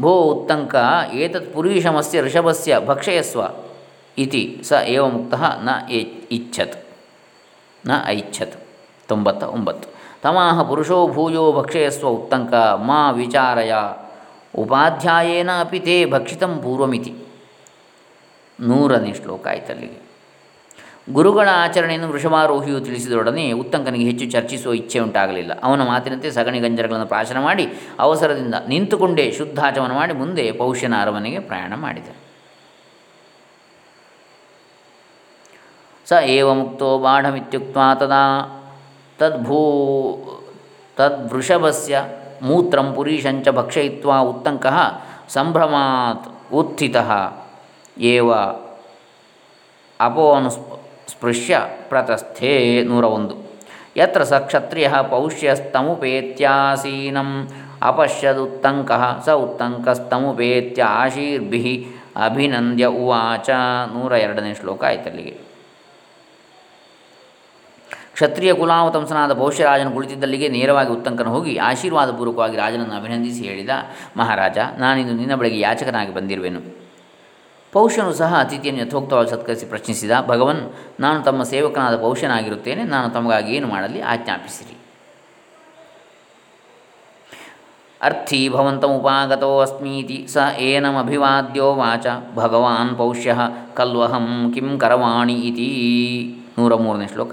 ಭೋ 0.00 0.12
ಉತ್ತಂಕ, 0.22 0.74
ಏತತ್ 1.14 1.54
ಪುರೀಷಮಸ್ಯ 1.54 2.20
ಋಷಭಸ್ಯ 2.20 2.80
ಭಕ್ಷಯಸ್ವ. 2.86 3.42
ಇತಿ. 4.18 4.60
ಸ 4.64 4.72
ಏವ 4.86 5.08
ಮುಕ್ತ 5.08 5.34
ನ 5.34 5.68
ಇಚ್ಛತ್. 6.32 6.86
ನ 7.86 7.90
ಐಚ್ಛತ್. 8.06 8.54
ತೊಂಬತ್ತ 9.08 9.42
ಒಂಬತ್ತು. 9.42 9.88
ತಮಾಹ 10.22 10.62
ಪುರುಷೋ 10.62 11.08
ಭೂಯೋ 11.08 11.52
ಭಕ್ಷಯಸ್ವ 11.52 12.08
ಉತ್ತಂಕ 12.08 12.54
ಮಾ 12.54 13.10
ವಿಚಾರಯ. 13.10 13.74
ಉಪಾಧ್ಯಾಯೇನ 14.58 15.50
ಅಪಿ 15.60 15.80
ತೇ 15.80 16.04
ಭಕ್ಷಿತಂ 16.04 16.60
ಪೂರ್ವಮಿತಿ. 16.62 17.14
ನೂರನೇ 18.60 19.14
ಶ್ಲೋಕ 19.14 19.48
ಆಯ್ತಲ್ಲಿಗೆ. 19.48 20.12
ಗುರುಗಳ 21.12 21.48
ಆಚರಣೆಯನ್ನು 21.52 22.08
ವೃಷಭಾರೋಹಿಯು 22.08 22.80
ತಿಳಿಸಿದೊಡನೆ 22.80 23.52
ಉತ್ತಂಕನಿಗೆ 23.52 24.04
ಹೆಚ್ಚು 24.04 24.30
ಚರ್ಚಿಸುವ 24.30 24.74
ಇಚ್ಛೆ 24.74 24.98
ಉಂಟಾಗಲಿಲ್ಲ. 24.98 25.60
ಅವನ 25.60 25.82
ಮಾತಿನಂತೆ 25.82 26.30
ಸಗಣಿ 26.30 26.58
ಗಂಜರಗಳನ್ನು 26.58 27.06
ಪ್ರಾಶನ 27.06 27.40
ಮಾಡಿ 27.40 27.68
ಅವಸರದಿಂದ 27.98 28.54
ನಿಂತುಕೊಂಡೇ 28.68 29.32
ಶುದ್ಧಾಚಮನ 29.32 29.92
ಮಾಡಿ 29.92 30.12
ಮುಂದೆ 30.12 30.52
ಪೌಷ್ಯನ 30.52 30.94
ಅರಮನೆಗೆ 31.00 31.38
ಪ್ರಯಾಣ 31.38 31.74
ಮಾಡಿದ 31.74 32.04
ಸ 36.06 36.12
ಏವ 36.36 36.48
ಮುಕ್ತೋ 36.60 36.88
ಬಾಢಮಿತ್ಯುಕ್ತ 36.98 37.78
ತದಾ 38.00 38.24
ತದ್ಭೂ 39.20 39.60
ತದ್ವೃಷಭಸ್ಯ 40.96 41.94
ಮೂತ್ರಂ 42.48 42.88
ಪುರೀಶಂಚ 42.96 43.48
ಭಕ್ಷಯಿತ್ವ 43.58 44.12
ಉತ್ತಂಕ 44.30 44.66
ಸಂಭ್ರಮಾತ್ 45.28 46.26
ಉತ್ಥಿತಃ 46.60 47.10
ಏವ 48.12 48.30
ಅಪೋನು 50.00 50.50
ಸ್ಪೃಶ್ಯ 51.12 51.54
ಪ್ರತಸ್ಥೆ 51.88 52.52
ನೂರ 52.90 53.04
ಒಂದು 53.16 53.34
ಯತ್ರ 53.96 54.22
ಸ 54.24 54.32
ಕ್ಷತ್ರಿಯ 54.46 54.88
ಪೌಷ್ಯಸ್ತಮುಪೇತ್ಯಾಸೀನಂ 55.10 57.30
ಅಪಶ್ಯದುತ್ತಂಕ 57.82 58.90
ಸ 59.26 59.28
ಉತ್ತಂಕಸ್ತಮುಪೇತ್ಯ 59.44 60.82
ಆಶೀರ್ಭಿ 61.02 61.62
ಅಭಿನಂದ್ಯ 62.26 62.84
ಉವಾಚ 63.00 63.50
ನೂರ 63.94 64.12
ಎರಡನೇ 64.24 64.52
ಶ್ಲೋಕ, 64.60 64.82
ಆಯ್ತಲ್ಲಿಗೆ। 64.84 65.34
ಕ್ಷತ್ರಿಯ 68.14 68.54
ಕುಲಾವತಂಸನಾದ 68.54 69.32
ಪೌಷ್ಯರಾಜನು 69.32 69.90
ಕುಳಿತಿದ್ದಲ್ಲಿಗೆ 69.90 70.48
ನೇರವಾಗಿ 70.48 70.90
ಉತ್ತಂಕನ 70.90 71.28
ಹೋಗಿ 71.28 71.56
ಆಶೀರ್ವಾದಪೂರ್ವಕವಾಗಿ 71.56 72.56
ರಾಜನನ್ನು 72.56 72.94
ಅಭಿನಂದಿಸಿ 72.94 73.42
ಹೇಳಿದ 73.48 73.70
ಮಹಾರಾಜ 74.16 74.58
ನಾನಿಂದು 74.78 75.12
ನಿನ್ನ 75.12 75.34
ಬಳಿಗೆ 75.34 75.58
ಯಾಚಕನಾಗಿ 75.58 76.12
ಬಂದಿರುವೆನು. 76.12 76.60
ಪೌಷ್ಯನು 77.72 78.12
ಸಹ 78.12 78.32
ಅತಿಥಿಯನ್ನು 78.40 78.80
ಯಥೋಕ್ತವಾಗಿ 78.82 79.30
ಸತ್ಕರಿಸಿ 79.30 79.66
ಪ್ರಶ್ನಿಸಿದ, 79.66 80.12
ಭಗವನ್, 80.26 80.60
ನಾನು 81.00 81.18
ತಮ್ಮ 81.22 81.42
ಸೇವಕನಾದ 81.42 81.96
ಪೌಷ್ಯನಾಗಿರುತ್ತೇನೆ, 81.96 82.84
ನಾನು 82.84 83.08
ತಮಗಾಗಿ 83.10 83.56
ಏನು 83.56 83.66
ಮಾಡಲಿ 83.66 84.00
ಆಜ್ಞಾಪಿಸಿರಿ. 84.00 84.76
ಅರ್ಥಿ 88.00 88.48
ಭವಂತಮುಪಾಗತೋ 88.48 89.50
ಅಸ್ಮೀತಿ 89.60 90.28
ಸ 90.28 90.36
ಏನಮಭಿವಾದ್ಯೋ 90.58 91.74
ವಾಚ, 91.74 92.06
ಭಗವಾನ್ 92.34 92.96
ಪೌಷ್ಯ 92.96 93.36
ಕಲ್ವಹಂ 93.74 94.52
ಕಿಂ 94.54 94.78
ಕರವಾಣಿ 94.78 95.36
ಇತಿ. 95.50 95.68
ನೂರ 96.56 96.74
ಮೂರನೇ 96.82 97.08
ಶ್ಲೋಕ 97.12 97.32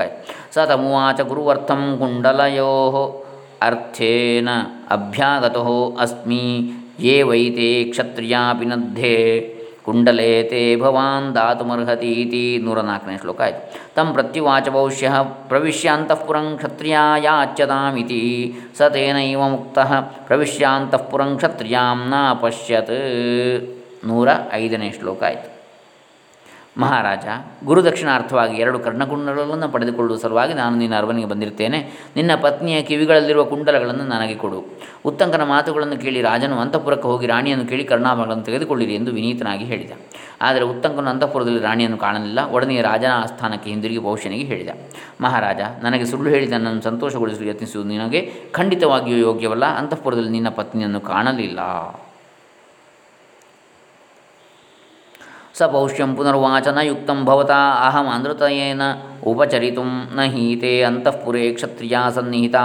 ಸ 0.53 0.65
ತಮುವಾಚ 0.69 1.21
ಗುರುವರ್ಥಂ 1.29 1.83
ಕುಂಡಲಯೋ 1.99 2.73
ಅರ್ಥೇನ 3.63 4.49
ಅಭ್ಯಾಗತೋ 4.91 5.63
ಅಸ್ಮಿ 6.03 6.43
ಯೇ 7.03 7.15
ವೈತೆ 7.23 7.71
ಕ್ಷತ್ರಿಯಾಪಿ 7.91 8.65
ನದ್ಧೇ 8.65 9.15
ಕುಂಡಲೇ 9.85 10.31
ತೇ 10.49 10.61
ಭವಾನ್ 10.75 11.27
ದಾತುಮರ್ಹತೀತಿ 11.35 12.43
ನೂರ 12.65 12.79
ನಾಲ್ಕನೇ 12.81 13.15
ಶ್ಲೋಕ 13.21 13.39
ಆಯಿತು 13.41 13.61
ತಂ 13.95 14.07
ಪ್ರತ್ಯುವಾಚ 14.13 14.65
ಭವಿಷ್ಯ 14.69 15.11
ಪ್ರವಿಶ್ಯಾಂತಃಪುರಂ 15.49 16.47
ಕ್ಷತ್ರಿಯಾಯಾಚ್ಯತಾಮಿತಿ 16.59 18.21
ಸ 18.77 18.89
ತೇನೈವ 18.93 19.43
ಮುಕ್ತ 19.49 19.79
ಪ್ರವಿಶ್ಯಾಂತಃಪುರಂ 20.27 21.31
ಕ್ಷತ್ರಿಯಾಂ 21.37 22.01
ನ 22.09 22.25
ಪಶ್ಯತ್ 22.41 22.95
ನೂರ 24.05 24.29
ಐದನೇ 24.55 24.89
ಶ್ಲೋಕ 24.99 25.23
ಆಯಿತು 25.23 25.49
ಮಹಾರಾಜ 26.77 27.25
ಗುರುದಕ್ಷಿಣಾರ್ಥವಾಗಿ 27.65 28.57
ಎರಡು 28.57 28.79
ಕರ್ಣಕುಂಡಲಗಳನ್ನು 28.79 29.69
ಪಡೆದುಕೊಳ್ಳುವ 29.69 30.17
ಸಲುವಾಗಿ 30.17 30.53
ನಾನು 30.53 30.75
ನಿನ್ನ 30.77 30.97
ಅರಮನೆಗೆ 30.97 31.27
ಬಂದಿರುತ್ತೇನೆ 31.27 32.09
ನಿನ್ನ 32.15 32.31
ಪತ್ನಿಯ 32.41 32.81
ಕಿವಿಗಳಲ್ಲಿರುವ 32.81 33.43
ಕುಂಡಲಗಳನ್ನು 33.43 34.03
ನನಗೆ 34.03 34.35
ಕೊಡು. 34.35 34.65
ಉತ್ತಂಕನ 35.05 35.43
ಮಾತುಗಳನ್ನು 35.43 35.97
ಕೇಳಿ 35.97 36.21
ರಾಜನು 36.21 36.59
ಅಂತಃಪುರಕ್ಕೆ 36.59 37.07
ಹೋಗಿ 37.07 37.27
ರಾಣಿಯನ್ನು 37.27 37.65
ಕೇಳಿ 37.65 37.83
ಕರ್ಣಾಭಗಳನ್ನು 37.83 38.43
ತೆಗೆದುಕೊಳ್ಳಿರಿ 38.43 38.95
ಎಂದು 38.95 39.11
ವಿನೀತನಾಗಿ 39.11 39.65
ಹೇಳಿದ. 39.65 39.91
ಆದರೆ 40.41 40.63
ಉತ್ತಂಕನು 40.63 41.09
ಅಂತಃಪುರದಲ್ಲಿ 41.09 41.59
ರಾಣಿಯನ್ನು 41.59 41.97
ಕಾಣಲಿಲ್ಲ. 41.97 42.51
ಒಡನೆ 42.51 42.81
ರಾಜನ 42.81 43.11
ಆಸ್ಥಾನಕ್ಕೆ 43.15 43.69
ಹಿಂದಿರುಗಿ 43.69 43.99
ಪೌಷ್ಯನಿಗೆ 43.99 44.43
ಹೇಳಿದ. 44.43 44.69
ಮಹಾರಾಜ, 45.21 45.61
ನನಗೆ 45.83 46.05
ಸುಳ್ಳು 46.05 46.29
ಹೇಳಿದ 46.29 46.51
ನನ್ನನ್ನು 46.51 46.81
ಸಂತೋಷಗೊಳಿಸಲು 46.81 47.47
ಯತ್ನಿಸುವುದು 47.47 47.89
ನಿನಗೆ 47.89 48.33
ಖಂಡಿತವಾಗಿಯೂ 48.51 49.17
ಯೋಗ್ಯವಲ್ಲ. 49.17 49.65
ಅಂತಃಪುರದಲ್ಲಿ 49.65 50.29
ನಿನ್ನ 50.29 50.49
ಪತ್ನಿಯನ್ನು 50.49 51.01
ಕಾಣಲಿಲ್ಲ. 51.01 51.59
ಸ 55.59 55.67
ಪೌಷ್ಯಂ 55.71 56.11
ಪುನರ್ವಾಚ 56.15 56.67
ನ 56.75 56.81
ಯುಕ್ತಂ 56.87 57.19
ಭವತಾ 57.27 57.59
ಅಹಂ 57.85 58.07
ಆಂಧ್ರತಯೇನ 58.11 58.83
ಉಪಚರಿತು 59.25 59.83
ನ 60.17 60.25
ಹೀತೆ 60.33 60.73
ಅಂತಃಪುರೇ 60.83 61.45
ಕ್ಷತ್ರಿಯ 61.55 61.95
ಸನ್ನಿಹಿತ 62.15 62.57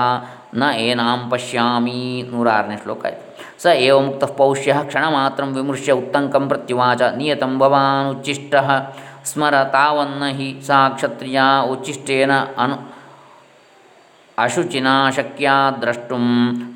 ನ 0.57 0.65
ಏನಾಂ 0.83 1.23
ಪಶ್ಯಾಮಿ 1.31 2.01
ನೂರಾರನೇ 2.31 2.77
ಶ್ಲೋಕ 2.83 3.03
ಆಯಿತು 3.07 3.23
ಸ 3.63 3.75
ಏವ 3.85 3.97
ಮುಕ್ತ 4.01 4.25
ಪೌಷ್ಯ 4.39 4.75
ಕ್ಷಣ 4.89 5.05
ಮಾತ್ರ 5.11 5.45
ವಿಮೃಶ್ಯ 5.53 5.93
ಉತ್ತಂಕಂ 6.01 6.45
ಪ್ರತ್ಯುವಾಚ 6.49 7.03
ನಿಯತಂ 7.17 7.53
ಭವಾನುಚ್ಚಿಷ್ಟ 7.61 8.55
ಸ್ಮರ 9.25 9.57
ತಾವನ್ನ 9.75 10.25
ಹಿ 10.39 10.49
ಸಾ 10.67 10.81
ಕ್ಷತ್ರಿಯ 10.97 11.41
ಉಚ್ಚಿಷ್ಟೇನ 11.73 12.33
ಅನು 12.59 12.77
ಅಶುಚಿನಾ 14.39 14.95
ಶಕ್ಯ 15.17 15.49
ದ್ರಷ್ಟುಂ 15.83 16.25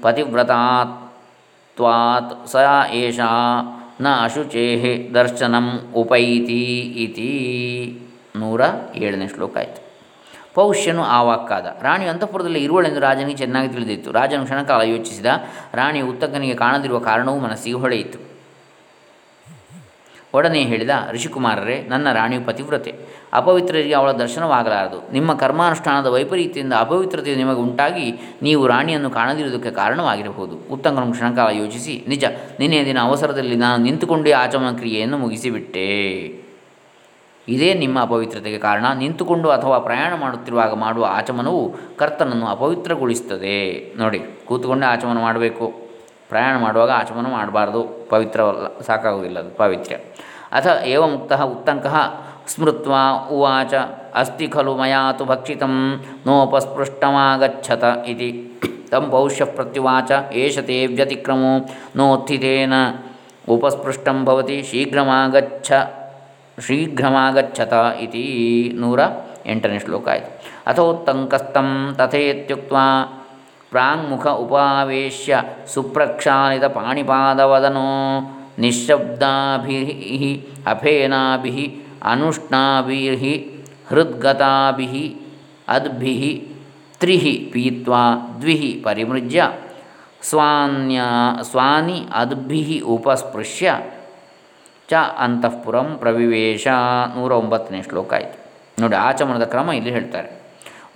ಪತಿವ್ರತಾತ್ವಾತ್ 0.02 0.94
ಸ 2.46 2.54
ಏಷಾ 2.98 3.30
ನ 4.00 4.06
ಅಶುಚೇ 4.20 5.10
ದರ್ಶನಂ 5.14 5.92
ಉಪೈತಿ 5.94 6.80
ಇತಿ. 6.80 8.00
ನೂರ 8.36 8.60
ಏಳನೇ 8.94 9.28
ಶ್ಲೋಕ 9.28 9.56
ಆಯಿತು. 9.56 9.88
ಪೌಷ್ಯನು 10.54 11.02
ಆ 11.02 11.22
ವಾಕ್ಕಾದ 11.22 11.66
ರಾಣಿಯು 11.82 12.10
ಅಂತಃಪುರದಲ್ಲಿ 12.10 12.64
ಇರುವಳೆಂದು 12.64 13.00
ರಾಜನಿಗೆ 13.00 13.38
ಚೆನ್ನಾಗಿ 13.38 13.68
ತಿಳಿದಿತ್ತು. 13.68 14.12
ರಾಜನು 14.12 14.44
ಕ್ಷಣಕಾಲ 14.44 14.80
ಯೋಚಿಸಿದ. 14.80 15.26
ರಾಣಿ 15.74 16.00
ಉತ್ತಕ್ಕನಿಗೆ 16.00 16.54
ಕಾಣದಿರುವ 16.54 16.98
ಕಾರಣವೂ 16.98 17.38
ಮನಸ್ಸಿಗೆ 17.38 17.76
ಹೊಳೆಯಿತು. 17.76 18.37
ಒಡನೆ 20.34 20.60
ಹೇಳಿದ 20.62 20.90
ಋಷಿಕುಮಾರರೇ, 21.12 21.86
ನನ್ನ 21.88 22.12
ರಾಣಿಯು 22.12 22.46
ಪತಿವ್ರತೆ. 22.46 22.94
ಅಪವಿತ್ರರಿಗೆ 23.32 23.92
ಅವಳ 23.92 24.12
ದರ್ಶನವಾಗಲಾರದು. 24.12 25.12
ನಿಮ್ಮ 25.12 25.34
ಕರ್ಮಾನುಷ್ಠಾನದ 25.34 26.06
ವೈಪರೀತ್ಯದಿಂದ 26.06 26.72
ಅಪವಿತ್ರತೆಯು 26.78 27.36
ನಿಮಗೆ 27.36 27.56
ಉಂಟಾಗಿ 27.56 28.36
ನೀವು 28.42 28.66
ರಾಣಿಯನ್ನು 28.66 29.10
ಕಾಣದಿರುವುದಕ್ಕೆ 29.10 29.70
ಕಾರಣವಾಗಿರಬಹುದು. 29.70 30.72
ಉತ್ತಂಗನ 30.72 31.10
ಕ್ಷಣಕಾಲ 31.10 31.56
ಯೋಚಿಸಿ. 31.56 32.04
ನಿಜ, 32.08 32.24
ನಿನ್ನೆ 32.60 32.84
ದಿನ 32.84 32.98
ಅವಸರದಲ್ಲಿ 33.00 33.56
ನಾನು 33.56 33.82
ನಿಂತುಕೊಂಡೇ 33.82 34.32
ಆಚಮನ 34.32 34.76
ಕ್ರಿಯೆಯನ್ನು 34.76 35.18
ಮುಗಿಸಿಬಿಟ್ಟೆ. 35.18 36.18
ಇದೇ 37.48 37.74
ನಿಮ್ಮ 37.74 38.00
ಅಪವಿತ್ರತೆಗೆ 38.00 38.58
ಕಾರಣ. 38.58 38.84
ನಿಂತುಕೊಂಡು 38.98 39.48
ಅಥವಾ 39.48 39.78
ಪ್ರಯಾಣ 39.78 40.14
ಮಾಡುತ್ತಿರುವಾಗ 40.14 40.74
ಮಾಡುವ 40.74 41.06
ಆಚಮನವು 41.10 41.74
ಕರ್ತನನ್ನು 41.96 42.46
ಅಪವಿತ್ರಗೊಳಿಸುತ್ತದೆ. 42.46 43.94
ನೋಡಿ, 43.96 44.20
ಕೂತುಕೊಂಡೇ 44.44 44.86
ಆಚಮನ 44.86 45.18
ಮಾಡಬೇಕು. 45.18 45.87
ಪ್ರಯಾಣ 46.28 46.54
ಮಾಡುವಾಗ 46.58 46.90
ಆಚಮನ 46.90 47.26
ಮಾಡಬಾರ್ದು. 47.32 47.80
ಪವಿತ್ರವಲ್ಲ, 48.10 48.66
ಸಾಕಾಗುವುದಿಲ್ಲ 48.86 49.38
ಅದು 49.38 49.50
ಪಾವಿತ್ರ್ಯ 49.56 49.98
ಅಥ 50.52 50.66
ಏವ 50.84 51.02
ಮುಕ್ತ 51.06 51.32
ಉತ್ತಂಕ 51.32 51.86
ಸ್ಮೃತ್ 52.48 52.88
ಉವಾಚ, 53.30 53.74
ಅಸ್ತಿ 54.14 54.46
ಖಲು 54.48 54.72
ಮಯಾತು 54.76 55.24
ಭಕ್ಷಿತಂ 55.24 55.74
ನೋಪಸ್ಪೃಷ್ಟಮಾಗಚ್ಚತ 56.26 57.84
ಇತಿ. 58.06 58.30
ತಂ 58.90 59.04
ಪೌಷ್ಯ 59.10 59.44
ಪ್ರತ್ಯುವಾಚ 59.44 60.10
ಏಷತೆ 60.32 60.86
ವ್ಯತಿಕ್ರಮೋ 60.86 61.52
ನೋತ್ಥಿತೇನ 61.96 62.74
ಉಪಸ್ಪೃಷ್ಟಂ 63.48 64.24
ಭವತಿ 64.24 64.56
ಶೀಘ್ರಮಾಗಚ್ಚ 64.70 65.72
ಶೀಘ್ರಮಾಗಚ್ಚತ 66.66 67.72
ಇತಿ 68.00 68.24
ನೂರ 68.74 69.00
ಎಂಟನೇ 69.46 69.78
ಶ್ಲೋಕ 69.78 70.08
ಆಯಿತು. 70.08 70.30
ಅಥೋತ್ತಂಕಸ್ತಂ 70.66 71.68
ತಥೇತ್ಯುಕ್ತ 71.98 72.72
ಪ್ರಾಂಗ್ಮುಖ 73.70 74.26
ಉಪಾವೇಶ್ಯ 74.26 75.42
ಸುಪ್ರಕ್ಷಾಲಿತ 75.74 76.64
ಪಾಣಿಪಾದವದನೋ 76.64 77.88
ನಿಶ್ಶಬ್ದಾಭಿ 78.58 79.80
ಅಫೇನಾಭಿ 80.66 81.82
ಅನುಷ್ಣಾಭಿ 82.02 83.08
ಹೃದ್ಗತಾಭಿ 83.88 85.16
ಅದ್ಭಿ 85.68 86.48
ತ್ರಿಹಿ 87.00 87.50
ಪೀತ್ವಾ 87.52 88.36
ದ್ವಿಹಿ 88.40 88.80
ಪರಿಮೃಜ್ಯ 88.84 89.52
ಸ್ವಾನ್ಯ 90.22 91.00
ಸ್ವಾನಿ 91.42 92.06
ಅದ್ಭಿ 92.14 92.80
ಉಪಸ್ಪೃಶ್ಯ 92.80 93.80
ಚ 94.88 94.94
ಅಂತಃಪುರಂ 94.94 95.96
ಪ್ರವಿವೇಶ 95.98 96.68
ನೂರ 97.16 97.32
ಒಂಬತ್ತನೇ 97.32 97.82
ಶ್ಲೋಕ 97.82 98.14
ಆಯಿತು. 98.14 98.38
ನೋಡಿ, 98.82 98.96
ಆಚಮನದ 98.96 99.44
ಕ್ರಮ 99.44 99.70
ಇಲ್ಲಿ 99.72 99.90
ಹೇಳ್ತಾರೆ. 99.90 100.37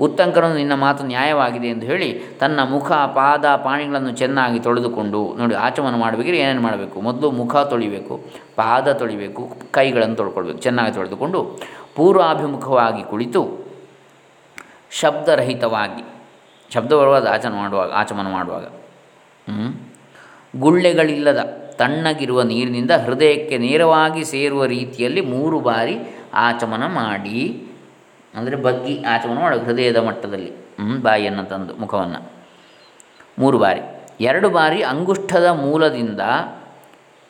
ಉತ್ತಂಕನು 0.00 0.54
ನಿನ್ನ 0.54 0.74
ಮಾತು 0.74 1.04
ನ್ಯಾಯವಾಗಿದೆ 1.04 1.68
ಎಂದು 1.68 1.86
ಹೇಳಿ 1.86 2.08
ತನ್ನ 2.40 2.60
ಮುಖ, 2.64 2.92
ಪಾದ, 2.92 3.44
ಪಾಣಿಗಳನ್ನು 3.56 4.12
ಚೆನ್ನಾಗಿ 4.12 4.60
ತೊಳೆದುಕೊಂಡು 4.60 5.36
ನೋಡಿ, 5.38 5.54
ಆಚಮನ 5.54 5.96
ಮಾಡಬೇಕಿದ್ರೆ 5.96 6.38
ಏನೇನು 6.38 6.60
ಮಾಡಬೇಕು? 6.60 7.00
ಮೊದಲು 7.00 7.30
ಮುಖ 7.30 7.56
ತೊಳಿಬೇಕು, 7.56 8.16
ಪಾದ 8.56 8.92
ತೊಳಿಬೇಕು, 8.92 9.56
ಕೈಗಳನ್ನು 9.70 10.16
ತೊಳ್ಕೊಳ್ಬೇಕು, 10.16 10.58
ಚೆನ್ನಾಗಿ 10.58 10.92
ತೊಳೆದುಕೊಂಡು 10.92 11.60
ಪೂರ್ವಾಭಿಮುಖವಾಗಿ 11.96 13.02
ಕುಳಿತು 13.02 13.42
ಶಬ್ದರಹಿತವಾಗಿ 14.90 16.04
ಶಬ್ದ 16.74 16.92
ಬರುವಾಗ 16.92 17.26
ಆಚಮನ 17.26 17.54
ಮಾಡುವಾಗ 17.54 17.90
ಆಚಮನ 17.92 18.28
ಮಾಡುವಾಗ 18.32 18.66
ಗುಳ್ಳೆಗಳಿಲ್ಲದ 20.60 21.40
ತಣ್ಣಗಿರುವ 21.78 22.42
ನೀರಿನಿಂದ 22.42 22.90
ಹೃದಯಕ್ಕೆ 22.90 23.58
ನೇರವಾಗಿ 23.58 24.24
ಸೇರುವ 24.24 24.64
ರೀತಿಯಲ್ಲಿ 24.64 25.20
ಮೂರು 25.20 25.60
ಬಾರಿ 25.60 25.96
ಆಚಮನ 26.34 26.86
ಮಾಡಿ. 26.86 27.68
ಅಂದರೆ 28.34 28.56
ಬಗ್ಗಿ 28.56 28.94
ಆಚಮನ 29.04 29.38
ಮಾಡಬೇಕು 29.40 29.66
ಹೃದಯದ 29.70 30.00
ಮಟ್ಟದಲ್ಲಿ 30.08 30.50
ಬಾಯಿಯನ್ನು 31.06 31.44
ತಂದು 31.44 31.72
ಮುಖವನ್ನು. 31.74 32.20
ಮೂರು 33.38 33.58
ಬಾರಿ. 33.58 33.82
ಎರಡು 34.20 34.48
ಬಾರಿ 34.50 34.82
ಅಂಗುಷ್ಠದ 34.82 35.48
ಮೂಲದಿಂದ, 35.64 36.20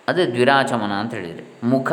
ಅದೇ 0.08 0.24
ದ್ವಿರಾಚಮನ 0.26 0.92
ಅಂತ 1.02 1.12
ಹೇಳಿದರೆ, 1.14 1.44
ಮುಖ 1.72 1.92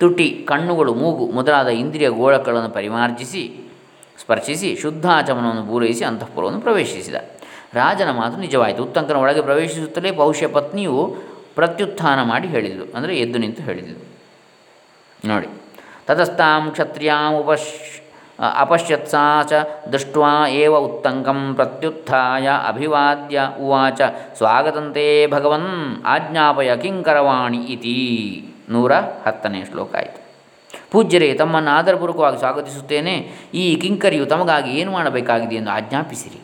ತುಟಿ, 0.00 0.28
ಕಣ್ಣುಗಳು, 0.50 0.92
ಮೂಗು 0.94 1.24
ಮೊದಲಾದ 1.38 1.68
ಇಂದ್ರಿಯ 1.82 2.08
ಗೋಳಕಗಳನ್ನು 2.20 2.70
ಪರಿಮಾರ್ಜಿಸಿ, 2.78 3.42
ಸ್ಪರ್ಶಿಸಿ, 4.22 4.68
ಶುದ್ಧಾಚಮನವನ್ನು 4.82 5.64
ಪೂರೈಸಿ 5.70 6.04
ಅಂತಃಪುರವನ್ನು 6.04 6.60
ಪ್ರವೇಶಿಸಿದ. 6.60 7.16
ರಾಜನ 7.74 8.10
ಮಾತು 8.10 8.36
ನಿಜವಾಯಿತು. 8.46 8.84
ಉತ್ತಂಕನ 8.84 9.18
ಒಳಗೆ 9.24 9.42
ಪ್ರವೇಶಿಸುತ್ತಲೇ 9.48 10.10
ಬಹುಶಃ 10.20 10.50
ಪತ್ನಿಯು 10.52 10.94
ಪ್ರತ್ಯುತ್ಥಾನ 11.54 12.18
ಮಾಡಿ 12.22 12.48
ಹೇಳಿದಳು 12.48 12.86
ಅಂದರೆ 12.96 13.12
ಎದ್ದು 13.16 13.38
ನಿಂತು 13.38 13.62
ಹೇಳಿದಳು 13.62 14.00
ನೋಡಿ. 15.28 15.48
ತತಸ್ತಾಂ 16.10 16.70
ಕ್ಷತ್ರಿಯಾಂ 16.70 17.34
ಉಪಶ್ 17.34 18.02
ಅಪಶ್ಯತ್ಸಾ 18.58 19.42
ಚ 19.42 19.52
ದೃಷ್ಟ್ವಾ 19.92 20.48
ಏವ 20.48 20.76
ಉತ್ತಂಕಂ 20.76 21.54
ಪ್ರತ್ಯುತ್ಥಾಯ 21.54 22.48
ಅಭಿವಾದ್ಯ 22.66 23.40
ಉವಾಚ 23.60 24.00
ಸ್ವಾಗತಂತೆ 24.36 25.26
ಭಗವನ್ 25.26 26.02
ಆಜ್ಞಾಪಯ 26.06 26.76
ಕಿಂಕರವಾಣಿ 26.76 27.56
ಇತಿ. 27.56 27.96
ನೂರ 28.68 28.92
ಹತ್ತನೇ 29.26 29.64
ಶ್ಲೋಕ 29.64 29.94
ಆಯಿತು. 29.94 30.20
ಪೂಜ್ಯರೇ, 30.90 31.34
ತಮ್ಮನ್ನು 31.34 31.70
ಆಧಾರಪೂರ್ವಕವಾಗಿ 31.70 32.38
ಸ್ವಾಗತಿಸುತ್ತೇನೆ. 32.38 33.14
ಈ 33.54 33.76
ಕಿಂಕರಿಯು 33.76 34.26
ತಮಗಾಗಿ 34.26 34.70
ಏನು 34.70 34.92
ಮಾಡಬೇಕಾಗಿದೆ 34.92 35.54
ಎಂದು 35.54 35.70
ಆಜ್ಞಾಪಿಸಿರಿ. 35.70 36.40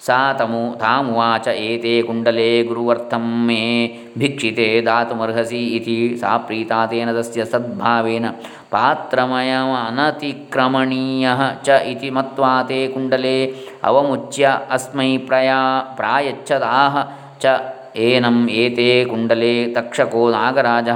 ಸಾ 0.00 0.32
ತಮು 0.38 0.76
ತಾಮುವಾಚ 0.80 1.48
ಏತೆ 1.62 2.02
ಕುಂಡಲೆ 2.02 2.62
ಗುರುವರ್ಥಂ 2.62 3.46
ಮೇ 3.46 3.96
ಭಿಕ್ಷಿತೆ 4.18 4.86
ದಾತುಮರ್ಹಸಿ 4.86 5.76
ಇತಿ 5.76 6.18
ಸಾ 6.20 6.38
ಪ್ರೀತಾ 6.44 6.86
ತೇನ 6.86 7.16
ತಸ್ಯ 7.16 7.44
ಸದ್ಭಾವೇನ 7.44 8.26
ಪಾತ್ರಮಯಮನತಿಕ್ರಮಣೀಯ 8.74 11.28
ಚ 11.66 11.70
ಇತಿ 11.92 12.10
ಮತ್ವಾ 12.10 12.64
ತೇ 12.68 12.88
ಕುಂಡಲೆ 12.88 13.66
ಅವಮುಚ್ಯ 13.84 14.58
ಅಸ್ಮೈ 14.70 15.18
ಪ್ರಯಾ 15.26 15.86
ಪ್ರಾಯಚ್ಛದಾಹ 15.96 16.96
ಚ 17.40 17.46
ಏನಂ 18.04 18.48
ಏತೆ 18.58 19.04
ಕುಂಡಲೆ 19.04 19.74
ತಕ್ಷಕೋ 19.74 20.30
ನಾಗರಾಜ 20.30 20.88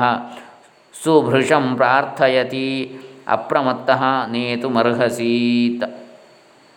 ಸುಭೃಶಂ 0.95 1.77
ಪ್ರಾರ್ಥಯತಿ 1.77 3.01
ಅಪ್ರಮತ್ತಃ 3.31 4.29
ನೇತುಮರ್ಹಸೀತ 4.33 5.83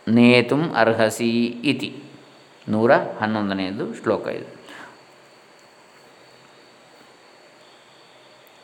ನೇತುಂ 0.08 0.72
ಅರ್ಹಸಿ 0.76 1.62
ಇತಿ 1.66 2.03
ನೂರ 2.69 2.91
ಹನ್ನೊಂದನೆಯದು 3.21 3.93
ಶ್ಲೋಕ 3.93 4.28
ಇದು. 4.28 4.63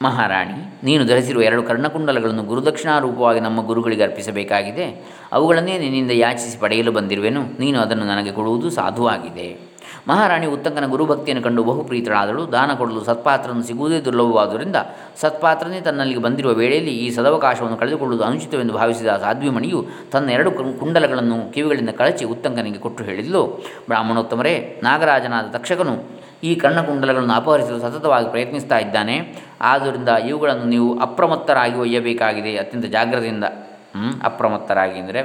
ಮಹಾರಾಣಿ, 0.02 0.86
ನೀನು 0.86 1.06
ಧರಿಸಿರುವ 1.06 1.42
ಎರಡು 1.42 1.64
ಕರ್ಣಕುಂಡಲಗಳನ್ನು 1.64 2.44
ಗುರುದಕ್ಷಿಣಾರೂಪವಾಗಿ 2.44 3.40
ನಮ್ಮ 3.40 3.66
ಗುರುಗಳಿಗೆ 3.66 4.04
ಅರ್ಪಿಸಬೇಕಾಗಿದೆ. 4.04 5.12
ಅವುಗಳನ್ನೇ 5.32 5.78
ನಿನ್ನಿಂದ 5.78 6.12
ಯಾಚಿಸಿ 6.12 6.60
ಪಡೆಯಲು 6.60 6.92
ಬಂದಿರುವೆನು. 6.92 7.42
ನೀನು 7.60 7.80
ಅದನ್ನು 7.80 8.06
ನನಗೆ 8.06 8.32
ಕೊಡುವುದು 8.32 8.70
ಸಾಧುವಾಗಿದೆ. 8.70 9.69
ಮಹಾರಾಣಿ 10.10 10.48
ಉತ್ತಂಕನ 10.56 10.86
ಗುರುಭಕ್ತಿಯನ್ನು 10.94 11.44
ಕಂಡು 11.48 11.62
ಬಹು 11.70 11.82
ಪ್ರೀತಳಾದಳು 11.90 12.44
ದಾನ 12.56 12.72
ಕೊಡಲು 12.80 13.02
ಸತ್ಪಾತ್ರನು 13.10 13.64
ಸಿಗುವುದೇ 13.70 13.98
ದುರ್ಲಭವಾದುದರಿಂದ 14.06 14.78
ಸತ್ಪಾತ್ರನೇ 15.24 15.80
ತನ್ನಲ್ಲಿಗೆ 15.88 16.22
ಬಂದಿರುವ 16.26 16.54
ವೇಳೆಯಲ್ಲಿ 16.62 16.94
ಈ 17.06 17.08
ಸದವಕಾಶವನ್ನು 17.18 17.78
ಕಳೆದುಕೊಳ್ಳುವುದು 17.82 18.26
ಅನುಚಿತವೆಂದು 18.30 18.76
ಭಾವಿಸಿದ 18.80 19.18
ಸಾಧ್ವಿಮಣಿಯು 19.26 19.82
ತನ್ನ 20.14 20.30
ಎರಡು 20.38 20.52
ಕುಂಡಲಗಳನ್ನು 20.82 21.38
ಕಿವಿಗಳಿಂದ 21.56 21.94
ಕಳಚಿ 22.00 22.26
ಉತ್ತಂಕನಿಗೆ 22.36 22.80
ಕೊಟ್ಟು 22.86 23.04
ಹೇಳಿದ್ದು 23.10 23.42
ಬ್ರಾಹ್ಮಣೋತ್ತಮರೇ, 23.90 24.56
ನಾಗರಾಜನಾದ 24.88 25.48
ತಕ್ಷಕನು 25.58 25.96
ಈ 26.50 26.52
ಕರ್ಣಕುಂಡಲಗಳನ್ನು 26.64 27.36
ಅಪಹರಿಸಲು 27.42 27.80
ಸತತವಾಗಿ 27.86 28.28
ಪ್ರಯತ್ನಿಸ್ತಾ 28.34 28.78
ಇದ್ದಾನೆ. 28.86 29.16
ಆದ್ದರಿಂದ 29.72 30.10
ಇವುಗಳನ್ನು 30.30 30.68
ನೀವು 30.76 30.88
ಅಪ್ರಮತ್ತರಾಗಿ 31.06 31.78
ಒಯ್ಯಬೇಕಾಗಿದೆ. 31.86 32.52
ಅತ್ಯಂತ 32.62 32.88
ಜಾಗ್ರತೆಯಿಂದ 32.96 33.46
ಅಪ್ರಮತ್ತರಾಗಿ 34.30 34.98
ಅಂದರೆ 35.04 35.22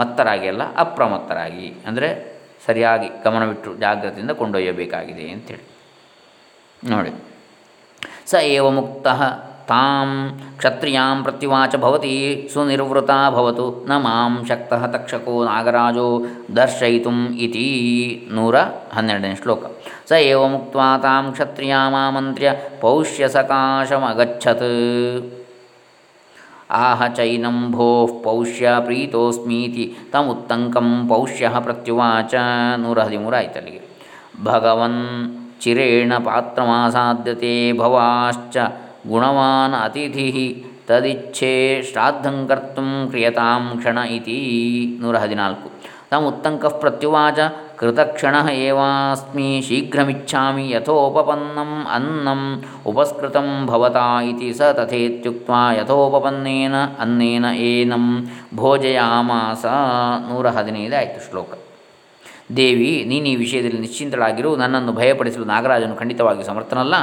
ಮತ್ತರಾಗಿ 0.00 0.46
ಅಲ್ಲ, 0.52 0.62
ಅಪ್ರಮತ್ತರಾಗಿ 0.84 1.68
ಅಂದರೆ 1.88 2.08
ಸರಿಯಾಗಿ 2.66 3.08
ಗಮನವಿಟ್ಟು 3.24 3.74
ಜಾಗ್ರತೆಯಿಂದ 3.74 4.30
ಕೊಂಡೊಯ್ಯಬೇಕಾಗಿದೆ 4.30 5.30
ಅಂತೇಳಿ. 5.30 5.64
ನೋಡಿ. 6.90 7.12
ಸ 8.26 8.34
ಏವ 8.34 8.70
ಮುಕ್ತ 8.70 9.08
ತಾಂ 9.68 10.08
ಕ್ಷತ್ರಿಯಾಂ 10.58 11.22
ಪ್ರತಿವಾಚ 11.22 11.76
ಭವತಿ 11.76 12.14
ಸುನಿರ್ವೃತ 12.54 13.10
ಭವತು 13.30 13.86
ನ 13.88 13.92
ಮಾಂ 13.96 14.44
ಶಕ್ತ 14.48 14.72
ತಕ್ಷಕೋ 14.74 15.44
ನಾಗರಾಜೋ 15.44 16.22
ದರ್ಶಯಿತು 16.56 17.10
ಇತಿ 17.36 17.66
ನೂರ 18.30 18.56
ಹನ್ನೆರಡನೇ 18.92 19.34
ಶ್ಲೋಕ. 19.34 19.64
ಸ 20.08 20.12
ಏವ 20.12 20.46
ಮುಕ್ತ 20.46 20.76
ತಾಂ 21.02 21.32
ಕ್ಷತ್ರಿಯಾಮಾಮಂತ್ರ್ಯ 21.32 22.52
ಪೌಷ್ಯ 22.80 23.28
ಸಕಾಶಮಗಚ್ಚತ್ 23.28 24.68
ಆಹ 26.80 27.06
ಚೈನಂ 27.14 27.58
ಭೋ 27.72 27.88
ಪೌಷ್ಯ 28.24 28.68
ಪ್ರೀತೋಸ್ಮೀತಿ 28.84 29.84
ತಮುತ್ತಂಕಂ 30.12 30.88
ಪೌಷ್ಯ 31.08 31.50
ಪ್ರತ್ಯುವಾಚ 31.62 32.34
ನೂರ 32.76 32.98
ಹದಿಮೂರು 33.02 33.36
ಆಯ್ತು 33.36 33.58
ಅಲ್ಲಿಗೆ 33.58 33.80
ಭಗವನ್ 34.44 35.00
ಚಿರೇಣ 35.62 36.12
ಪಾತ್ರಮಾಸಾದ್ಯತೆ 36.18 37.56
ಭವಾಶ್ಚ 37.72 38.56
ಗುಣವಾನ್ 39.06 39.76
ಅತಿಥಿ 39.82 40.28
ತದಿಚ್ಛೆ 40.88 41.54
ಶ್ರಾದ್ದಂ 41.82 42.38
ಕರ್ತು 42.48 42.82
ಕ್ರಿಯತಾಂ 43.10 43.64
ಕ್ಷಣ 43.78 43.98
ಇತಿ 44.16 44.38
ನೂರ 45.00 45.16
ಹದಿನಾಲ್ಕು 45.16 45.68
ತಮುತ್ತಂಕಃ 46.10 46.74
ಪ್ರತ್ಯುವಾಚ 46.78 47.38
ಕೃತಕ್ಷಣ 47.78 48.34
ಏವಾಸ್ಮಿ 48.54 49.62
ಶೀಘ್ರಮಿಚ್ಛಾಮಿ 49.68 50.70
ಯಥೋಪಪನ್ನಂ 50.70 51.70
ಅನ್ನಂ 51.86 52.40
ಉಪಸ್ಕೃತಂ 52.86 53.48
ಭವತಾ 53.66 54.06
ಇತಿ 54.20 54.48
ಸ 54.54 54.62
ತಥೇತ್ಯುಕ್ತ 54.78 55.50
ಯಥೋಪಪನ್ನೇನ 55.78 56.76
ಅನ್ನೇನ 56.98 57.46
ಏನಂ 57.70 58.06
ಭೋಜಯಾಮಾಸ 58.54 59.64
ನೂರ 60.28 60.46
ಹದಿನೈದು 60.48 60.96
ಆಯಿತು 60.96 61.20
ಶ್ಲೋಕ. 61.30 61.52
ದೇವಿ, 62.56 63.04
ನೀನು 63.08 63.26
ಈ 63.26 63.36
ವಿಷಯದಲ್ಲಿ 63.36 63.78
ನಿಶ್ಚಿಂತಳಾಗಿರು, 63.78 64.50
ನನ್ನನ್ನು 64.56 64.92
ಭಯಪಡಿಸಲು 64.92 65.44
ನಾಗರಾಜನು 65.44 65.96
ಖಂಡಿತವಾಗಿ 65.96 66.44
ಸಮರ್ಥನಲ್ಲ. 66.44 66.94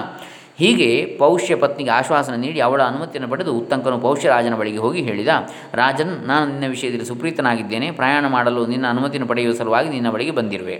ಹೀಗೆ 0.59 1.05
ಪೌಷ್ಯ 1.19 1.55
ಪತ್ನಿಗೆ 1.55 1.89
ಆಶ್ವಾಸನ 1.89 2.33
ನೀಡಿ 2.33 2.59
ಅವಳ 2.59 2.81
ಅನುಮತಿಯನ್ನು 2.81 3.29
ಪಡೆದು 3.31 3.53
ಉತ್ತಂಕನು 3.53 3.97
ಪೌಷ್ಯರಾಜನ 3.99 4.55
ಬಳಿಗೆ 4.55 4.77
ಹೋಗಿ 4.77 5.01
ಹೇಳಿದ, 5.01 5.27
ರಾಜನ್, 5.73 6.13
ನಾನು 6.27 6.45
ನಿನ್ನ 6.51 6.67
ವಿಷಯದಲ್ಲಿ 6.69 7.05
ಸುಪ್ರೀತನಾಗಿದ್ದೇನೆ. 7.05 7.91
ಪ್ರಯಾಣ 7.91 8.25
ಮಾಡಲು 8.27 8.65
ನಿನ್ನ 8.65 8.85
ಅನುಮತಿಯನ್ನು 8.89 9.29
ಪಡೆಯುವ 9.29 9.53
ಸಲುವಾಗಿ 9.53 9.89
ನಿನ್ನ 9.89 10.09
ಬಳಿಗೆ 10.09 10.31
ಬಂದಿರುವೆ. 10.31 10.77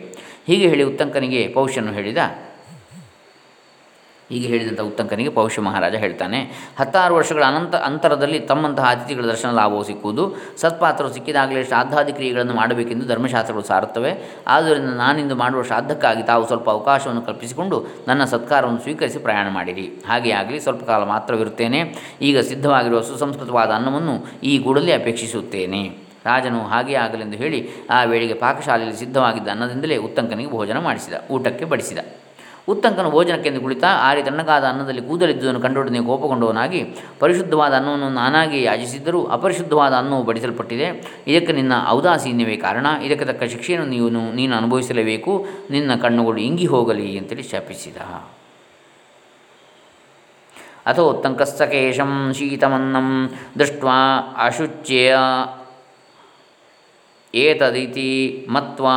ಹೀಗೆ 0.48 0.68
ಹೇಳಿ 0.68 0.84
ಉತ್ತಂಕನಿಗೆ 0.84 1.48
ಪೌಷ್ಯನು 1.48 1.92
ಹೇಳಿದ 1.92 2.18
ಹೀಗೆ 4.30 4.48
ಹೇಳಿದಂಥ 4.48 4.80
ಉತ್ತಂಕನಿಗೆ 4.80 5.30
ಪೌಷ್ಯ 5.30 5.62
ಮಹಾರಾಜ 5.62 5.96
ಹೇಳ್ತಾನೆ. 5.96 6.40
ಹತ್ತಾರು 6.80 7.16
ವರ್ಷಗಳ 7.16 7.44
ಅನಂತ 7.44 7.76
ಅಂತರದಲ್ಲಿ 7.76 8.40
ತಮ್ಮಂತಹ 8.40 8.84
ಅತಿಥಿಗಳ 8.84 9.24
ದರ್ಶನ 9.24 9.52
ಲಾಭವು 9.52 9.84
ಸಿಕ್ಕುವುದು. 9.84 10.24
ಸತ್ಪಾತ್ರರು 10.58 11.14
ಸಿಕ್ಕಿದಾಗಲೇ 11.14 11.64
ಶ್ರಾದ್ದಾದಿ 11.64 12.14
ಕ್ರಿಯೆಗಳನ್ನು 12.14 12.54
ಮಾಡಬೇಕೆಂದು 12.54 13.08
ಧರ್ಮಶಾಸ್ತ್ರಗಳು 13.08 13.64
ಸಾರುತ್ತವೆ. 13.64 14.12
ಆದ್ದರಿಂದ 14.48 14.90
ನಾನಿಂದು 14.90 15.36
ಮಾಡುವ 15.36 15.64
ಶ್ರಾದ್ದಕ್ಕಾಗಿ 15.64 16.24
ತಾವು 16.24 16.48
ಸ್ವಲ್ಪ 16.48 16.70
ಅವಕಾಶವನ್ನು 16.70 17.22
ಕಲ್ಪಿಸಿಕೊಂಡು 17.22 17.86
ನನ್ನ 18.08 18.26
ಸತ್ಕಾರವನ್ನು 18.26 18.80
ಸ್ವೀಕರಿಸಿ 18.80 19.20
ಪ್ರಯಾಣ 19.20 19.48
ಮಾಡಿರಿ. 19.50 19.88
ಹಾಗೆ 20.08 20.32
ಆಗಲಿ, 20.32 20.60
ಸ್ವಲ್ಪ 20.60 20.84
ಕಾಲ 20.84 21.04
ಮಾತ್ರವಿರುತ್ತೇನೆ. 21.04 21.96
ಈಗ 22.22 22.40
ಸಿದ್ಧವಾಗಿರುವ 22.40 23.02
ಸುಸಂಸ್ಕೃತವಾದ 23.02 23.70
ಅನ್ನವನ್ನು 23.70 24.28
ಈ 24.44 24.58
ಗೂಡಲ್ಲಿ 24.58 24.92
ಅಪೇಕ್ಷಿಸುತ್ತೇನೆ. 24.92 26.10
ರಾಜನು 26.26 26.62
ಹಾಗೆ 26.68 26.96
ಆಗಲೆಂದು 26.96 27.38
ಹೇಳಿ 27.38 27.70
ಆ 27.90 28.04
ವೇಳೆಗೆ 28.04 28.34
ಪಾಕಶಾಲೆಯಲ್ಲಿ 28.34 29.00
ಸಿದ್ಧವಾಗಿದ್ದ 29.00 29.48
ಅನ್ನದಿಂದಲೇ 29.48 29.98
ಉತ್ತಂಕನಿಗೆ 29.98 30.52
ಭೋಜನ 30.52 30.78
ಮಾಡಿಸಿದ, 30.78 31.14
ಊಟಕ್ಕೆ 31.32 31.66
ಬಡಿಸಿದ. 31.66 32.00
ಉತ್ತಂಕನು 32.70 33.10
ಭೋಜನಕ್ಕೆಂದು 33.10 33.62
ಕುಳಿತ 33.62 33.84
ಆರಿ 33.84 34.24
ತಣ್ಣಗಾದ 34.24 34.64
ಅನ್ನದಲ್ಲಿ 34.64 35.02
ಕೂದಲಿದ್ದುದನ್ನು 35.02 35.62
ಕಂಡುಹಿಡಿದು 35.62 36.06
ಕೋಪಗೊಂಡವನಾಗಿ. 36.06 36.84
ಪರಿಶುದ್ಧವಾದ 37.20 37.74
ಅನ್ನವನ್ನು 37.74 38.10
ನಾನಾಗಿ 38.10 38.64
ಯಾಜಿಸಿದ್ದರೂ 38.64 39.26
ಅಪರಿಶುದ್ಧವಾದ 39.26 39.94
ಅನ್ನವು 39.94 40.24
ಬಡಿಸಲ್ಪಟ್ಟಿದೆ. 40.24 40.86
ಇದಕ್ಕೆ 41.28 41.54
ನಿನ್ನ 41.54 41.74
ಔದಾಸೀನ್ಯವೇ 41.88 42.58
ಕಾರಣ. 42.58 42.88
ಇದಕ್ಕೆ 43.04 43.26
ತಕ್ಕ 43.26 43.44
ಶಿಕ್ಷೆಯನ್ನು 43.44 43.88
ನೀವು 43.88 44.10
ನೀನು 44.10 44.56
ಅನುಭವಿಸಲೇಬೇಕು. 44.56 45.48
ನಿನ್ನ 45.70 45.96
ಕಣ್ಣುಗಳು 45.96 46.38
ಇಂಗಿ 46.38 46.66
ಹೋಗಲಿ 46.66 47.18
ಅಂತೇಳಿ 47.18 47.44
ಶಾಪಿಸಿದ. 47.44 47.98
ಅಥೋ 50.86 51.10
ಉತ್ತಂಕಸ್ತಕೇಶಂ 51.10 52.34
ಶೀತಮನ್ನಂ 52.34 53.30
ದೃಷ್ಟ 53.60 53.84
ಅಶುಚ್ಯ 54.38 55.18
ಏತದಿತಿ 57.36 58.48
ಮತ್ವಾ 58.50 58.96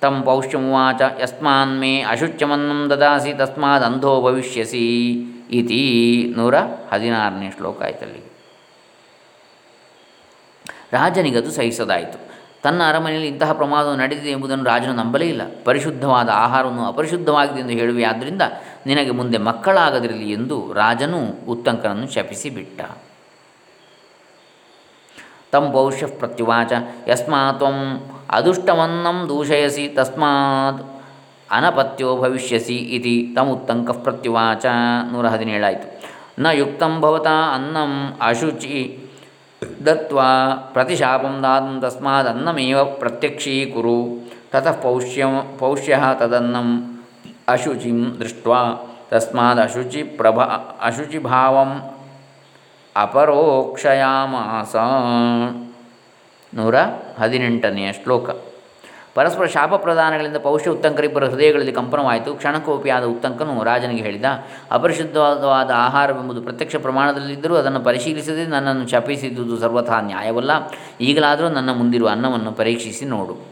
ತಂ 0.00 0.22
ಪೌಷ್ಯಮುವಾಚ 0.22 1.00
ಯಸ್ಮಾನ್ಮೇ 1.22 2.00
ಅಶುಚ್ಯಮನ್ನಂ 2.00 2.90
ದದಾಸಿ 2.90 3.32
ತಸ್ಮಾದ್ 3.32 3.84
ಅಂಧೋ 3.84 4.22
ಭವಿಷ್ಯಸಿ 4.22 5.12
ಇತಿ 5.50 5.80
ನೂರ 6.36 6.54
ಹದಿನಾರನೇ 6.92 7.50
ಶ್ಲೋಕ 7.56 7.82
ಆಯ್ತಲ್ಲಿ. 7.82 8.22
ರಾಜನಿಗದು 10.92 11.50
ಸಹಿಸದಾಯಿತು. 11.50 12.18
ತನ್ನ 12.62 12.82
ಅರಮನೆಯಲ್ಲಿ 12.88 13.28
ಇಂತಹ 13.28 13.52
ಪ್ರಮಾದವು 13.52 13.96
ನಡೆದಿದೆ 13.96 14.30
ಎಂಬುದನ್ನು 14.30 14.64
ರಾಜನು 14.64 14.92
ನಂಬಲೇ 14.92 15.26
ಇಲ್ಲ. 15.28 15.40
ಪರಿಶುದ್ಧವಾದ 15.64 16.28
ಆಹಾರವನ್ನು 16.32 16.84
ಅಪರಿಶುದ್ಧವಾಗಿದೆ 16.84 17.60
ಎಂದು 17.60 17.70
ಹೇಳುವೆ 17.70 18.04
ಆದ್ದರಿಂದ 18.04 18.42
ನಿನಗೆ 18.86 19.10
ಮುಂದೆ 19.10 19.38
ಮಕ್ಕಳಾಗದಿರಲಿ 19.38 20.32
ಎಂದು 20.32 20.72
ರಾಜನು 20.72 21.20
ಉತ್ತಂಕನನ್ನು 21.48 22.10
ಶಪಿಸಿಬಿಟ್ಟ. 22.10 22.80
ತಂ 25.52 25.72
ಪೌಷ್ಯ 25.72 26.06
ಪ್ರತ್ಯುವಾಚ 26.06 26.72
ಯಸ್ಮಾತ್ವಂ 27.08 28.10
ಅದೃಷ್ಟವನ್ನಂ 28.36 29.18
ದೂಷಯಸಿ 29.28 29.84
ತಸ್ಮಾತ್ 29.96 30.80
ಅನಪತ್ಯೋ 31.56 32.10
ಭವಿಷ್ಯಸಿ 32.22 32.76
ಇತಿ 32.96 33.14
ತಮುತ್ತಂಕ 33.36 33.90
ಪ್ರತ್ಯುವಾಚ 34.04 34.66
ನೂರ 35.12 35.26
ಹದಿನೇಳಾಯಿತು. 35.26 35.86
ನ 36.42 36.52
ಯುಕ್ತಂ 36.60 36.92
ಭವತಾ 37.00 37.36
ಅನ್ನಂ 37.54 37.92
ಅಶುಚಿ 38.28 38.80
ದತ್ವಾ 39.86 40.28
ಪ್ರತಿಶಾಪಂ 40.74 41.34
ದಾತಂ 41.42 41.74
ತಸ್ಮಾದ್ 41.82 42.28
ಅನ್ನಮೇವ 42.32 42.84
ಪ್ರತ್ಯಕ್ಷೀಕುರು 43.02 43.98
ತತಃ 44.52 44.76
ಪೌಷ್ಯ 44.82 45.24
ಪೌಷ್ಯ 45.58 45.98
ತದನ್ನಂ 46.20 46.68
ಅಶುಚಿಂ 47.48 47.98
ದೃಷ್ಟ್ವಾ 48.20 48.60
ತಸ್ಮಾದ್ 49.10 49.60
ಅಶುಚಿ 49.60 50.02
ಪ್ರಭಾ 50.18 50.44
ಅಶುಚಿಭಾವಂ 50.80 51.72
ಅಪರೋಕ್ಷಯಾಮಾಸ. 52.96 54.76
ನೂರ 56.54 56.74
ಹದಿನೆಂಟನೆಯ 57.18 57.92
ಶ್ಲೋಕ. 57.92 58.30
ಪರಸ್ಪರ 59.14 59.46
ಶಾಪ 59.46 59.74
ಪ್ರದಾನಗಳಿಂದ 59.74 60.36
ಪೌಷ್ಯ 60.36 60.70
ಉತ್ತಂಕರಿಬ್ಬರ 60.70 61.24
ಹೃದಯಗಳಲ್ಲಿ 61.24 61.72
ಕಂಪನವಾಯಿತು. 61.72 62.34
ಕ್ಷಣಕೋಪಿಯಾದ 62.34 63.04
ಉತ್ತಂಕನು 63.04 63.64
ರಾಜನಿಗೆ 63.64 64.02
ಹೇಳಿದ, 64.02 64.24
ಅಪರಿಶುದ್ಧವಾದ 64.70 65.70
ಆಹಾರವೆಂಬುದು 65.74 66.42
ಪ್ರತ್ಯಕ್ಷ 66.42 66.76
ಪ್ರಮಾಣದಲ್ಲಿದ್ದರೂ 66.76 67.54
ಅದನ್ನು 67.54 67.80
ಪರಿಶೀಲಿಸದೆ 67.80 68.46
ನನ್ನನ್ನು 68.46 68.88
ಶಪಿಸಿದ್ದುದು 68.88 69.58
ಸರ್ವಥಾ 69.58 70.00
ನ್ಯಾಯವಲ್ಲ. 70.00 70.50
ಈಗಲಾದರೂ 71.00 71.48
ನನ್ನ 71.48 71.72
ಮುಂದಿರುವ 71.72 72.08
ಅನ್ನವನ್ನು 72.08 72.52
ಪರೀಕ್ಷಿಸಿ 72.52 73.04
ನೋಡು. 73.04 73.49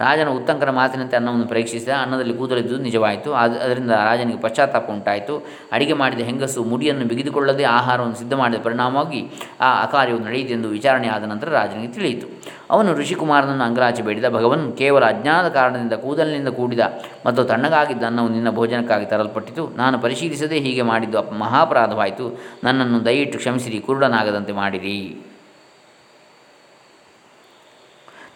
ರಾಜನು 0.00 0.32
ಉತ್ತಂಕರ 0.32 0.70
ಮಾತಿನಂತೆ 0.70 1.16
ಅನ್ನವನ್ನು 1.16 1.46
ಪರೀಕ್ಷಿಸಿದ 1.46 1.88
ಅನ್ನದಲ್ಲಿ 2.02 2.34
ಕೂದಲಿದ್ದು 2.34 2.76
ನಿಜವಾಯಿತು. 2.78 3.32
ಅದರಿಂದ 3.32 3.90
ರಾಜನಿಗೆ 3.90 4.40
ಪಶ್ಚಾತ್ತಾಪ 4.40 4.90
ಉಂಟಾಯಿತು. 4.90 5.46
ಅಡಿಗೆ 5.72 5.92
ಮಾಡಿದ 5.92 6.20
ಹೆಂಗಸು 6.20 6.64
ಮುಡಿಯನ್ನು 6.64 7.06
ಬಿಗಿದುಕೊಳ್ಳದೆ 7.06 7.64
ಆಹಾರವನ್ನು 7.64 8.14
ಸಿದ್ಧ 8.14 8.34
ಮಾಡಿದ 8.34 8.60
ಪರಿಣಾಮವಾಗಿ 8.62 9.30
ಆ 9.60 9.82
ಅಕಾರ್ಯವು 9.82 10.18
ನಡೆಯಿತೆಂದು 10.18 10.68
ವಿಚಾರಣೆ 10.68 11.08
ಆದ 11.08 11.24
ನಂತರ 11.24 11.48
ರಾಜನಿಗೆ 11.48 11.92
ತಿಳಿಯಿತು. 11.92 12.26
ಅವನು 12.70 12.94
ಋಷಿಕುಮಾರನನ್ನು 12.94 13.64
ಅಂಗರಾಜಿ 13.64 14.02
ಬೇಡಿದ. 14.02 14.28
ಭಗವನ್ 14.28 14.76
ಕೇವಲ 14.76 15.04
ಅಜ್ಞಾನದ 15.04 15.48
ಕಾರಣದಿಂದ 15.48 15.92
ಕೂದಲಿನಿಂದ 15.92 16.48
ಕೂಡಿದ 16.48 16.80
ಮತ್ತು 17.26 17.44
ತಣ್ಣಗಾಗಿದ್ದ 17.44 18.02
ಅನ್ನವು 18.02 18.28
ನಿನ್ನ 18.28 18.50
ಭೋಜನಕ್ಕಾಗಿ 18.50 19.06
ತರಲ್ಪಟ್ಟಿತು. 19.06 19.68
ನಾನು 19.76 19.98
ಪರಿಶೀಲಿಸದೆ 19.98 20.58
ಹೀಗೆ 20.58 20.82
ಮಾಡಿದ್ದು 20.82 21.38
ಮಹಾಪರಾಧವಾಯಿತು. 21.38 22.40
ನನ್ನನ್ನು 22.64 23.04
ದಯವಿಟ್ಟು 23.04 23.38
ಕ್ಷಮಿಸಿರಿ. 23.38 23.80
ಕುರುಡನಾಗದಂತೆ 23.80 24.52
ಮಾಡಿರಿ. 24.52 24.98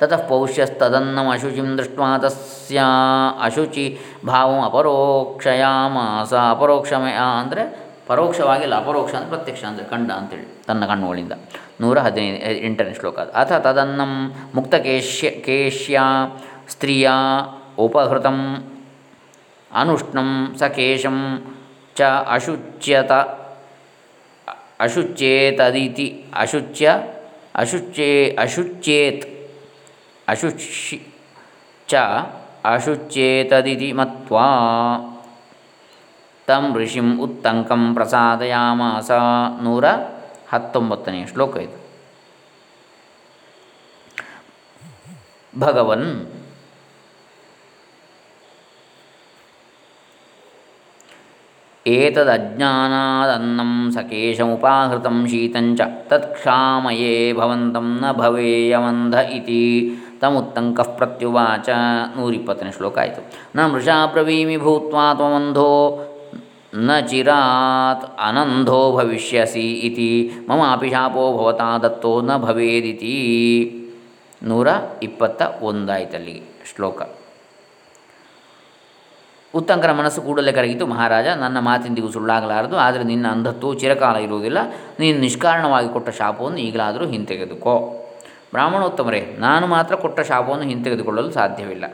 ತತಃ 0.03 0.23
ಪೌಷ್ಯಸ್ತದನ್ನಮಶುಚಿಂ 0.31 1.71
ದೃಷ್ಟ್ವಾ 1.79 2.11
ತಸ್ಯ 2.25 2.81
ಅಶುಚಿ 3.47 3.87
ಭಾವಂ 4.29 4.61
ಅಪರೋಕ್ಷಯಾಮಾಸ 4.69 6.33
ಅಪರೋಕ್ಷಮಯ 6.55 7.19
ಅಂದರೆ 7.43 7.65
ಪರೋಕ್ಷವಾಗಿಲ್ಲ 8.09 8.75
ಅಪರೋಕ್ಷ 8.83 9.13
ಅಂದರೆ 9.19 9.31
ಪ್ರತ್ಯಕ್ಷ 9.35 9.63
ಅಂದರೆ 9.69 9.85
ಕಂಡ 9.93 10.11
ಅಂತೇಳಿ, 10.21 10.47
ತನ್ನ 10.69 10.83
ಕಣ್ಣುಗಳಿಂದ. 10.91 11.35
ನೂರ 11.83 11.99
ಹದಿನೈದು 12.07 12.39
ಎಂಟನೇ 12.69 12.93
ಶ್ಲೋಕ 12.99 13.19
ಅಥ 13.43 13.53
ತದನ್ನಂ 13.67 14.13
ಮುಕ್ತಕೇಶ್ಯ, 14.57 15.31
ಕೇಶ್ಯ 15.47 16.01
ಸ್ತ್ರೀಯ 16.73 17.09
ಉಪಹೃತಂ 17.85 18.39
ಅನುಷ್ಣಂ 19.71 20.31
ಸಕೇಶಂ 20.61 21.19
ಚ 21.99 22.09
ಅಶುಚ್ಯತ, 22.35 23.13
ಅಶುಚ್ಯೇತದಿತಿ, 24.87 26.09
ಅಶುಚ್ಯ, 26.43 26.87
ಅಶುಚ್ಯೇ, 27.63 28.11
ಅಶುಚ್ಯೇತ್. 28.45 29.25
ಅಶುಚಿ, 30.29 31.07
ಚ 31.89 31.95
ಅಶುಚ್ಯೇತದಿತಿ 32.65 33.93
ಮತ್ವಾ. 33.93 34.47
ತಂ 36.47 36.77
ಋಷಿಂ 36.77 37.21
ಉತ್ತಂಕಂ 37.21 37.95
ಪ್ರಸಾದಯಾಮಾಸ. 37.95 39.11
ನೂರ 39.63 39.85
ಹತ್ತೊಂಬತ್ತನೇ 40.53 41.27
ಶ್ಲೋಕ 41.27 41.57
ಇದು. 41.57 41.83
ಭಗವನ್ 45.59 46.27
ಏತದಜ್ಞಾನಾದನ್ನಂ 51.87 53.93
ಸಕೇಶಮುಪಾಹೃತಂ 53.93 55.27
ಶೀತಂಚ. 55.27 55.81
ತತ್ಕ್ಷಾಮಯೇ 56.09 57.33
ಭವಂತಂ 57.33 58.01
ನ 58.01 58.13
ಭವೇಯಮಂಧ 58.13 59.15
ಇತಿ. 59.15 59.95
ತಮುತ್ತಂಕಃ 60.23 60.83
ಪ್ರತ್ಯುವಾಚ 60.83 61.69
ನೂರಿಪ್ಪತ್ತನೇ 62.17 62.73
ಶ್ಲೋಕ 62.73 62.99
ಆಯಿತು 62.99 63.23
ನ 63.57 63.67
ಮೃಷಾ 63.67 64.07
ಪ್ರವೀಮಿ 64.07 64.57
ಭೂತ್ವಾ 64.57 65.15
ತ್ವಮಂಧೋ 65.15 66.09
ನ 66.75 66.99
ಚಿರಾತ್ 67.01 68.21
ಅನಂಧೋ 68.21 68.97
ಭವಿಷ್ಯಸಿ 68.97 69.73
ಇತಿ 69.73 70.31
ಮಮಾಪಿ 70.49 70.91
ಶಾಪೋ 70.91 71.39
ಭವತಾ 71.39 71.79
ದತ್ತೋ 71.79 72.21
ನ 72.21 72.37
ಭವೇದಿತಿ 72.37 73.17
ನೂರ 74.43 74.69
ಇಪ್ಪತ್ತ 75.03 75.43
ಒಂದಾಯ್ತಲ್ಲಿ 75.63 76.43
ಶ್ಲೋಕ। 76.75 77.03
ಉತ್ತಂಕರ 79.55 79.93
ಮನಸ್ಸು 79.93 80.23
ಕೂಡಲೇ 80.23 80.53
ಕರಗಿತು. 80.53 80.87
ಮಹಾರಾಜ, 80.87 81.27
ನನ್ನ 81.27 81.59
ಮಾತಿಂದಿಗೂ 81.59 82.11
ಸುಳ್ಳಾಗಲಾರದು. 82.11 82.77
ಆದರೆ 82.77 83.05
ನಿನ್ನ 83.05 83.27
ಅಂಧತ್ವವು 83.29 83.75
ಚಿರಕಾಲ 83.75 84.17
ಇರುವುದಿಲ್ಲ. 84.17 84.59
ನೀನು 85.01 85.19
ನಿಷ್ಕಾರಣವಾಗಿ 85.19 85.89
ಕೊಟ್ಟ 85.89 86.09
ಶಾಪವನ್ನು 86.09 86.59
ಈಗಲಾದರೂ 86.59 87.07
ಹಿಂತೆಗೆದುಕೋ. 87.07 88.02
ಬ್ರಾಹ್ಮಣೋತ್ತಮರೇ, 88.53 89.37
ನಾನು 89.39 89.67
ಮಾತ್ರ 89.67 89.95
ಕೊಟ್ಟ 89.95 90.21
ಶಾಪವನ್ನು 90.21 90.65
ಹಿಂತೆಗೆದುಕೊಳ್ಳಲು 90.65 91.31
ಸಾಧ್ಯವಿಲ್ಲ. 91.31 91.85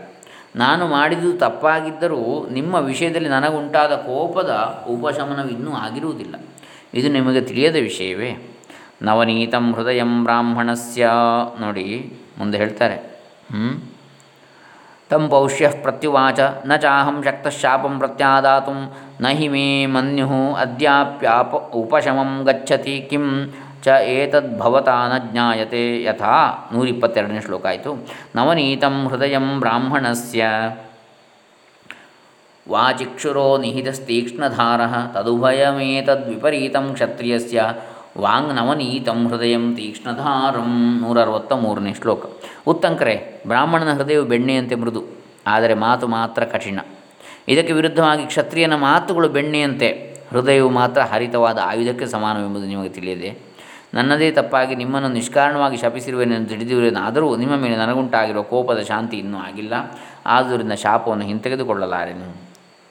ನಾನು 0.57 0.89
ಮಾಡಿದುದು 0.89 1.39
ತಪ್ಪಾಗಿದ್ದರೂ 1.39 2.49
ನಿಮ್ಮ 2.49 2.75
ವಿಷಯದಲ್ಲಿ 2.75 3.29
ನನಗುಂಟಾದ 3.29 3.93
ಕೋಪದ 3.93 4.51
ಉಪಶಮನವಿನ್ನೂ 4.89 5.73
ಆಗಿರುವುದಿಲ್ಲ. 5.73 6.35
ಇದು 6.95 7.09
ನಿಮಗೆ 7.09 7.41
ತಿಳಿಯದ 7.41 7.77
ವಿಷಯವೇ. 7.77 8.57
ನವನೀತಂ 9.03 9.73
ಹೃದಯಂ 9.73 10.25
ಬ್ರಾಹ್ಮಣಸ್ಯ. 10.25 11.11
ನೋಡಿ, 11.61 12.19
ಮುಂದೆ 12.39 12.59
ಹೇಳ್ತಾರೆ. 12.59 12.97
ಹ್ಞೂ 13.51 13.93
ತಂ 15.11 15.29
ಪೌಷ್ಯ 15.29 15.69
ಪ್ರತ್ಯುವಾಚ, 15.83 16.41
ನ 16.41 16.77
ಚಾಹಂ 16.77 17.23
ಶಕ್ತಶಾಪಂ 17.23 17.99
ಪ್ರತ್ಯಾದಾತು, 17.99 18.73
ನ 19.23 19.29
ಹಿ 19.29 19.49
ಮೇ 19.49 19.87
ಮನ್ಯು 19.87 20.55
ಅದ್ಯಾಪ್ಯಾಪ 20.55 21.55
ಉಪಶಮಂ 21.55 22.45
ಗಚ್ಚತಿ 22.45 23.07
ಕಿಂ 23.11 23.55
ಚ 23.85 23.89
ನ 25.13 25.15
ಜ್ಞಾಯತೆ 25.25 25.83
ಯಥಾ 26.03 26.35
ನೂರಿಪ್ಪತ್ತೆರಡನೇ 26.73 27.41
ಶ್ಲೋಕ 27.47 27.67
ಆಯಿತು. 27.67 27.91
ನವನೀತಂ 28.37 28.97
ಹೃದಯ 29.11 29.37
ಬ್ರಾಹ್ಮಣಸ್ಯ 29.65 30.45
ವಾಚಿಕ್ಷುರೋ 32.67 33.59
ನಿಹಿತಸ್ತೀಕ್ಷ್ಣಧಾರ 33.59 34.81
ತದುಭಯಮೇತದ್ವಿಪರೀತಂ 35.15 36.87
ಕ್ಷತ್ರಿಯಸ್ಯ 36.95 37.63
ವಾಂಗ್ 38.19 38.53
ನವನೀತಂ 38.55 39.21
ಹೃದಯಂ 39.29 39.65
ತೀಕ್ಷ್ಣಧಾರಂ 39.77 40.73
ನೂರ 41.03 41.19
ಅರವತ್ತ 41.21 41.53
ಮೂರನೇ 41.53 41.93
ಶ್ಲೋಕ. 41.95 42.23
ಉತ್ತಂಕರೆ, 42.67 43.15
ಬ್ರಾಹ್ಮಣನ 43.47 43.93
ಹೃದಯವು 43.95 44.25
ಬೆಣ್ಣೆಯಂತೆ 44.25 44.75
ಮೃದು, 44.75 45.03
ಆದರೆ 45.47 45.75
ಮಾತು 45.75 46.07
ಮಾತ್ರ 46.09 46.45
ಕಠಿಣ. 46.45 46.79
ಇದಕ್ಕೆ 47.49 47.73
ವಿರುದ್ಧವಾಗಿ 47.73 48.25
ಕ್ಷತ್ರಿಯನ 48.27 48.75
ಮಾತುಗಳು 48.75 49.29
ಬೆಣ್ಣೆಯಂತೆ, 49.29 49.91
ಹೃದಯವು 50.31 50.71
ಮಾತ್ರ 50.71 51.01
ಹರಿತವಾದ 51.03 51.59
ಆಯುಧಕ್ಕೆ 51.65 52.07
ಸಮಾನವೆಂಬುದು 52.07 52.67
ನಿಮಗೆ 52.67 52.89
ತಿಳಿಯದೆ? 52.89 53.31
ನನ್ನದೇ 53.95 54.31
ತಪ್ಪಾಗಿ 54.31 54.75
ನಿಮ್ಮನ್ನು 54.75 55.09
ನಿಷ್ಕಾರಣವಾಗಿ 55.09 55.77
ಶಪಿಸಿರುವೆನೆಂದು 55.77 56.49
ತಿಳಿದಿರುವೆನಾದರೂ 56.49 57.29
ನಿಮ್ಮ 57.37 57.57
ಮೇಲೆ 57.57 57.77
ನನಗುಂಟಾಗಿರುವ 57.77 58.43
ಕೋಪದ 58.43 58.81
ಶಾಂತಿ 58.83 59.17
ಇನ್ನೂ 59.19 59.39
ಆಗಿಲ್ಲ. 59.39 59.75
ಆದುದರಿಂದ 60.27 60.73
ಶಾಪವನ್ನು 60.73 61.25
ಹಿಂತೆಗೆದುಕೊಳ್ಳಲಾರೆನು. 61.25 62.29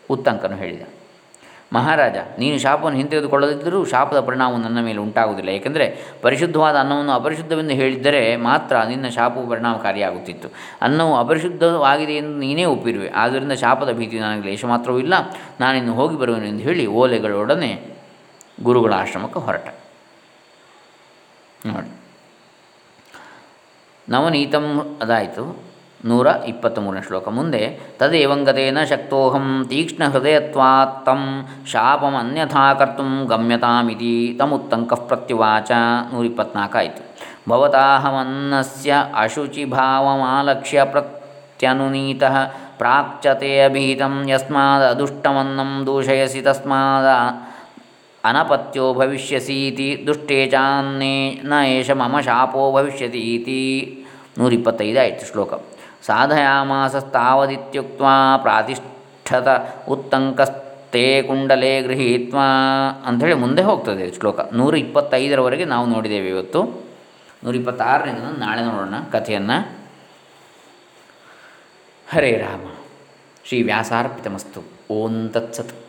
ಉತ್ತಂಕನು 0.09 0.55
ಹೇಳಿದ, 0.55 0.83
ಮಹಾರಾಜ, 1.73 2.17
ನೀನು 2.39 2.57
ಶಾಪವನ್ನು 2.59 2.97
ಹಿಂತೆಗೆದುಕೊಳ್ಳದಿದ್ದರೂ 2.97 3.85
ಶಾಪದ 3.85 4.19
ಪರಿಣಾಮವು 4.19 4.59
ನನ್ನ 4.61 4.79
ಮೇಲೆ 4.79 4.99
ಉಂಟಾಗುವುದಿಲ್ಲ. 4.99 5.49
ಏಕೆಂದರೆ 5.49 5.87
ಪರಿಶುದ್ಧವಾದ 6.21 6.75
ಅನ್ನವನ್ನು 6.75 7.11
ಅಪರಿಶುದ್ಧವೆಂದು 7.11 7.73
ಹೇಳಿದ್ದರೆ 7.73 8.21
ಮಾತ್ರ 8.35 8.75
ನಿನ್ನ 8.83 9.07
ಶಾಪವು 9.07 9.49
ಪರಿಣಾಮಕಾರಿಯಾಗುತ್ತಿತ್ತು. 9.49 10.49
ಅನ್ನವು 10.81 11.15
ಅಪರಿಶುದ್ಧವಾಗಿದೆ 11.15 12.13
ಎಂದು 12.13 12.37
ನೀನೇ 12.37 12.65
ಒಪ್ಪಿರುವೆ. 12.65 13.09
ಆದ್ದರಿಂದ 13.15 13.51
ಶಾಪದ 13.51 13.91
ಭೀತಿ 13.91 14.19
ನನಗೆ 14.19 14.45
ಲೇಷ 14.49 14.65
ಮಾತ್ರವೂ 14.65 14.99
ಇಲ್ಲ. 14.99 15.13
ನಾನಿನ್ನು 15.59 15.93
ಹೋಗಿ 15.93 16.17
ಬರುವೆನು 16.17 16.45
ಎಂದು 16.45 16.63
ಹೇಳಿ 16.63 16.85
ಓಲೆಗಳೊಡನೆ 17.01 17.71
ಗುರುಗಳ 18.63 18.93
ಆಶ್ರಮಕ್ಕೆ 18.93 19.39
ಹೊರಟ. 19.39 19.67
ನೋಡಿ. 21.67 21.89
ನವನೀತಂ 24.09 24.97
ಅದಾಯಿತು. 25.01 25.43
ನೂರ 26.05 26.27
ಇಪ್ಪತ್ತ್ಮೂರನೇ 26.45 27.01
ಶ್ಲೋಕ. 27.07 27.27
ಮುಂದೆ 27.27 27.79
ತದೇವಂಗತೇನ 27.99 28.83
ಶಕ್ತೋಹಂ 28.83 29.65
ತೀಕ್ಷ್ಣ 29.69 30.03
ಹೃದಯತ್ವಾತ್ 30.07 31.05
ತಂ 31.05 31.47
ಶಾಪಮನ್ಯಥಾ 31.71 32.73
ಕರ್ತು 32.73 33.25
ಗಮ್ಯತಾಮಿತಿ 33.25 34.35
ತಮುತ್ತಂಕ 34.39 34.93
ಪ್ರತ್ಯುವಾಚ. 34.93 35.71
ನೂರಿಪ್ಪತ್ನಾಲ್ಕಾಯಿತು 36.13 37.01
ಭವತಾಹಮನ್ನಸ್ಯ 37.49 38.93
ಅಶುಚಿಭಾವಮಾಲಕ್ಷ್ಯ 39.15 40.83
ಪ್ರತ್ಯನುನೀತ 40.83 42.23
ಪ್ರಾಕ್ಚತೆ 42.77 43.51
ಅಭೀತಂ 43.59 44.29
ಯಸ್ಮಾದ 44.29 44.83
ಅದೃಷ್ಟಮನ್ನಂ 44.89 45.83
ದೂಷಯಸಿ 45.85 46.41
ತಸ್ಮಾದ 46.41 47.07
ಅನಪತ್ಯೋ 48.23 48.93
ಭವಿಷ್ಯಸೀತಿ, 48.93 50.03
ದುಷ್ಟೇ 50.07 50.47
ಚಾನ್ನೇ 50.47 51.41
ನ 51.43 51.53
ಏಷ 51.65 51.91
ಮಮ 51.91 52.19
ಶಾಪೋ 52.19 52.71
ಭವಿಷ್ಯತಿ 52.71 53.19
ಇತಿ 53.19 54.05
ನೂರಿಪ್ಪತ್ತೈದು 54.37 54.99
ಆಯಿತು 54.99 55.31
ಶ್ಲೋಕ. 55.31 55.53
ಸಾಧಯಾಮಾಸಸ್ತಾವದಿತ್ಯುಕ್ತ 56.01 58.01
ಪ್ರಾತಿಷ್ಠತ 58.41 59.47
ಉತ್ತಂಕಸ್ತೆ 59.89 61.21
ಕುಂಡಲೆ 61.21 61.81
ಗೃಹೀತ್ವ 61.81 62.37
ಅಂಥೇಳಿ 63.05 63.33
ಮುಂದೆ 63.33 63.61
ಹೋಗ್ತದೆ 63.61 64.19
ಶ್ಲೋಕ. 64.19 64.39
ನೂರ 64.53 64.77
ಇಪ್ಪತ್ತೈದರವರೆಗೆ 64.77 65.65
ನಾವು 65.65 65.85
ನೋಡಿದ್ದೇವೆ 65.85 66.29
ಇವತ್ತು. 66.29 66.87
ನೂರ 67.43 67.55
ಇಪ್ಪತ್ತಾರರಿಂದ 67.55 68.17
ನಾಳೆ 68.17 68.61
ನೋಡೋಣ 68.61 68.93
ಕಥೆಯನ್ನು. 69.11 69.77
ಹರೇ 72.13 72.31
ರಾಮ. 72.31 72.71
ಶ್ರೀ 73.45 73.63
ವ್ಯಾಸಾರ್ಪಿತಮಸ್ತು. 73.63 74.93
ಓಂ 74.93 75.29
ತತ್ಸತ್. 75.29 75.86